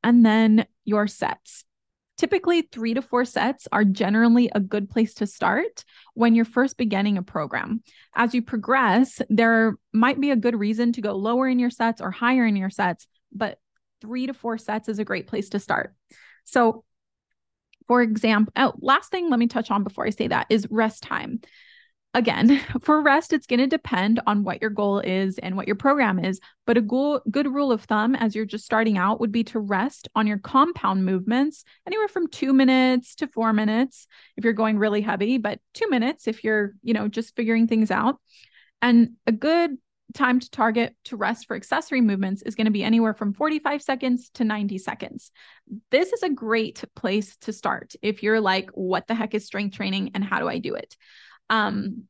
And 0.04 0.26
then 0.26 0.66
your 0.84 1.08
sets. 1.08 1.64
Typically, 2.18 2.62
three 2.62 2.94
to 2.94 3.02
four 3.02 3.26
sets 3.26 3.68
are 3.72 3.84
generally 3.84 4.50
a 4.54 4.60
good 4.60 4.90
place 4.90 5.16
to 5.16 5.26
start 5.26 5.84
when 6.14 6.36
you're 6.36 6.46
first 6.46 6.78
beginning 6.78 7.18
a 7.18 7.24
program. 7.24 7.82
As 8.16 8.36
you 8.36 8.42
progress, 8.42 9.22
there 9.30 9.76
might 9.92 10.22
be 10.22 10.30
a 10.30 10.36
good 10.36 10.56
reason 10.56 10.94
to 10.94 11.02
go 11.02 11.16
lower 11.16 11.48
in 11.48 11.58
your 11.58 11.72
sets 11.72 12.02
or 12.02 12.12
higher 12.12 12.46
in 12.46 12.56
your 12.56 12.70
sets, 12.70 13.08
but 13.32 13.58
three 14.00 14.28
to 14.28 14.34
four 14.34 14.58
sets 14.58 14.88
is 14.90 15.00
a 15.00 15.06
great 15.06 15.28
place 15.28 15.50
to 15.50 15.60
start. 15.60 15.96
So, 16.44 16.84
for 17.88 18.02
example, 18.02 18.54
oh, 18.56 18.74
last 18.80 19.10
thing 19.10 19.30
let 19.30 19.40
me 19.40 19.48
touch 19.48 19.72
on 19.72 19.84
before 19.84 20.06
I 20.06 20.12
say 20.12 20.28
that 20.28 20.48
is 20.50 20.68
rest 20.70 21.04
time 21.04 21.42
again, 22.14 22.62
for 22.82 23.02
rest, 23.02 23.34
it's 23.34 23.48
going 23.48 23.60
to 23.60 23.68
depend 23.68 24.22
on 24.28 24.44
what 24.44 24.62
your 24.62 24.70
goal 24.70 25.00
is 25.00 25.38
and 25.40 25.56
what 25.56 25.68
your 25.68 25.76
program 25.76 26.24
is. 26.24 26.40
But 26.66 26.78
a 26.78 26.82
goal, 26.82 27.22
good 27.30 27.48
rule 27.48 27.72
of 27.72 27.84
thumb 27.84 28.16
as 28.16 28.36
you're 28.36 28.46
just 28.46 28.66
starting 28.66 28.98
out 28.98 29.20
would 29.20 29.32
be 29.32 29.44
to 29.46 29.60
rest 29.60 30.08
on 30.16 30.28
your 30.28 30.38
compound 30.38 31.06
movements 31.06 31.64
anywhere 31.88 32.08
from 32.08 32.28
two 32.28 32.54
minutes 32.54 33.16
to 33.16 33.28
four 33.28 33.54
minutes 33.54 34.08
if 34.38 34.44
you're 34.44 34.54
going 34.54 34.78
really 34.78 35.02
heavy, 35.02 35.38
but 35.38 35.60
two 35.74 35.90
minutes 35.90 36.28
if 36.28 36.44
you're, 36.44 36.74
you 36.82 36.94
know, 36.94 37.08
just 37.08 37.36
figuring 37.36 37.68
things 37.68 37.92
out. 37.92 38.20
And 38.82 39.12
a 39.26 39.32
good 39.32 39.78
time 40.14 40.40
to 40.40 40.50
target 40.52 40.96
to 41.06 41.18
rest 41.18 41.48
for 41.48 41.56
accessory 41.56 42.02
movements 42.02 42.44
is 42.44 42.56
going 42.56 42.66
to 42.66 42.72
be 42.72 42.84
anywhere 42.84 43.14
from 43.14 43.34
45 43.34 43.82
seconds 43.82 44.30
to 44.36 44.44
90 44.44 44.78
seconds. 44.78 45.32
This 45.90 46.14
is 46.14 46.22
a 46.22 46.30
great 46.30 46.84
place 46.96 47.36
to 47.38 47.54
start 47.54 47.96
if 48.02 48.22
you're 48.22 48.42
like, 48.42 48.70
what 48.74 49.08
the 49.08 49.16
heck 49.16 49.34
is 49.34 49.46
strength 49.46 49.76
training 49.76 50.12
and 50.14 50.24
how 50.24 50.40
do 50.40 50.48
I 50.48 50.60
do 50.60 50.76
it? 50.76 50.96
Um, 51.50 52.04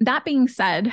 that 0.00 0.24
being 0.24 0.48
said, 0.48 0.92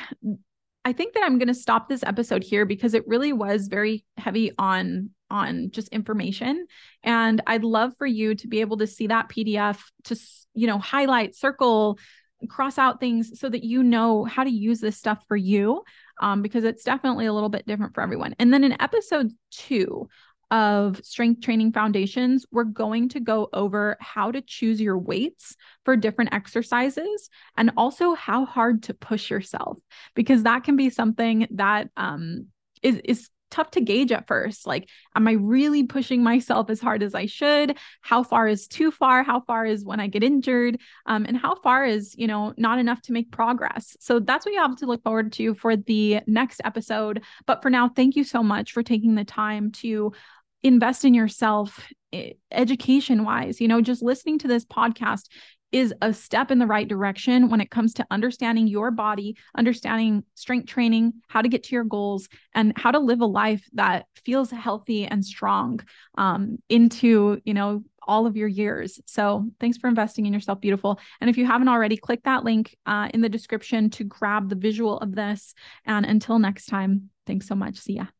I 0.86 0.94
think 0.94 1.14
that 1.14 1.24
I'm 1.24 1.38
going 1.38 1.48
to 1.48 1.54
stop 1.54 1.88
this 1.88 2.04
episode 2.04 2.44
here 2.44 2.66
because 2.66 2.94
it 2.94 3.08
really 3.08 3.34
was 3.34 3.68
very 3.68 4.06
heavy 4.18 4.52
on 4.58 5.12
on 5.30 5.72
just 5.72 5.88
information 5.88 6.68
and 7.02 7.42
I'd 7.48 7.64
love 7.64 7.94
for 7.98 8.06
you 8.06 8.36
to 8.36 8.48
be 8.48 8.62
able 8.62 8.78
to 8.78 8.86
see 8.86 9.08
that 9.08 9.30
PDF 9.30 9.80
to 10.04 10.16
you 10.54 10.68
know 10.68 10.78
highlight 10.78 11.36
circle 11.36 11.98
cross 12.50 12.78
out 12.78 13.00
things 13.00 13.40
so 13.40 13.50
that 13.50 13.64
you 13.64 13.84
know 13.84 14.26
how 14.26 14.44
to 14.44 14.50
use 14.50 14.80
this 14.80 14.98
stuff 14.98 15.24
for 15.28 15.38
you 15.38 15.84
um, 16.22 16.42
because 16.42 16.64
it's 16.64 16.84
definitely 16.84 17.26
a 17.26 17.34
little 17.34 17.50
bit 17.50 17.66
different 17.66 17.94
for 17.94 18.02
everyone. 18.02 18.36
And 18.40 18.54
then 18.54 18.64
in 18.64 18.80
episode 18.82 19.32
2, 19.52 20.08
of 20.54 21.04
Strength 21.04 21.42
Training 21.42 21.74
Foundations, 21.74 22.46
we're 22.52 22.64
going 22.64 23.10
to 23.10 23.20
go 23.20 23.50
over 23.54 23.98
how 24.00 24.32
to 24.32 24.40
choose 24.40 24.80
your 24.80 25.00
weights 25.00 25.56
for 25.84 25.98
different 25.98 26.32
exercises 26.32 27.32
and 27.58 27.72
also 27.76 28.14
how 28.14 28.46
hard 28.46 28.84
to 28.84 28.94
push 28.94 29.32
yourself, 29.32 29.80
because 30.14 30.44
that 30.44 30.64
can 30.64 30.76
be 30.76 30.92
something 30.92 31.48
that 31.56 31.90
um, 31.98 32.46
is, 32.84 33.02
is 33.04 33.30
tough 33.50 33.72
to 33.72 33.82
gauge 33.82 34.12
at 34.12 34.28
first. 34.28 34.68
Like, 34.68 34.90
am 35.16 35.28
I 35.28 35.34
really 35.34 35.84
pushing 35.84 36.22
myself 36.22 36.70
as 36.70 36.80
hard 36.80 37.02
as 37.02 37.16
I 37.16 37.26
should? 37.26 37.78
How 38.02 38.22
far 38.22 38.48
is 38.48 38.68
too 38.68 38.92
far? 38.92 39.24
How 39.24 39.42
far 39.42 39.66
is 39.66 39.84
when 39.84 40.00
I 40.00 40.06
get 40.08 40.24
injured? 40.24 40.80
Um, 41.08 41.26
and 41.26 41.36
how 41.36 41.56
far 41.62 41.84
is, 41.84 42.16
you 42.16 42.28
know, 42.28 42.54
not 42.58 42.78
enough 42.78 43.02
to 43.04 43.12
make 43.12 43.32
progress? 43.32 43.98
So 44.00 44.20
that's 44.20 44.46
what 44.46 44.54
you 44.54 44.62
have 44.62 44.76
to 44.78 44.86
look 44.86 45.04
forward 45.04 45.32
to 45.34 45.56
for 45.56 45.76
the 45.76 46.20
next 46.28 46.62
episode. 46.64 47.24
But 47.48 47.64
for 47.64 47.72
now, 47.72 47.90
thank 47.90 48.16
you 48.16 48.24
so 48.24 48.44
much 48.44 48.72
for 48.72 48.84
taking 48.84 49.16
the 49.16 49.26
time 49.26 49.72
to 49.84 50.14
invest 50.64 51.06
in 51.06 51.14
yourself 51.14 51.80
education 52.52 53.24
wise. 53.24 53.60
You 53.60 53.68
know, 53.68 53.82
just 53.82 54.04
listening 54.04 54.40
to 54.40 54.48
this 54.48 54.66
podcast 54.66 55.28
is 55.72 55.94
a 56.04 56.14
step 56.14 56.52
in 56.52 56.60
the 56.60 56.68
right 56.68 56.88
direction 56.88 57.50
when 57.50 57.60
it 57.60 57.72
comes 57.72 57.96
to 57.96 58.06
understanding 58.12 58.68
your 58.68 58.92
body, 58.92 59.36
understanding 59.58 60.24
strength 60.36 60.68
training, 60.68 61.14
how 61.28 61.42
to 61.42 61.50
get 61.50 61.64
to 61.64 61.76
your 61.76 61.84
goals, 61.84 62.30
and 62.54 62.74
how 62.78 62.92
to 62.92 63.00
live 63.00 63.22
a 63.22 63.26
life 63.26 63.68
that 63.74 64.06
feels 64.24 64.52
healthy 64.52 65.06
and 65.06 65.26
strong 65.26 65.80
um, 66.16 66.58
into, 66.70 67.42
you 67.44 67.56
know, 67.56 67.84
all 68.06 68.28
of 68.28 68.38
your 68.38 68.48
years. 68.48 69.00
So 69.08 69.50
thanks 69.60 69.80
for 69.80 69.88
investing 69.88 70.28
in 70.28 70.34
yourself, 70.34 70.62
beautiful. 70.62 71.00
And 71.20 71.30
if 71.30 71.38
you 71.38 71.48
haven't 71.48 71.70
already, 71.70 71.98
click 71.98 72.22
that 72.26 72.44
link 72.44 72.78
uh, 72.86 73.10
in 73.12 73.22
the 73.22 73.30
description 73.30 73.90
to 73.92 74.04
grab 74.04 74.50
the 74.50 74.56
visual 74.56 75.00
of 75.00 75.16
this. 75.16 75.56
And 75.86 76.06
until 76.06 76.38
next 76.38 76.68
time, 76.68 77.10
thanks 77.26 77.48
so 77.48 77.56
much. 77.56 77.78
See 77.78 77.94
ya. 77.94 78.14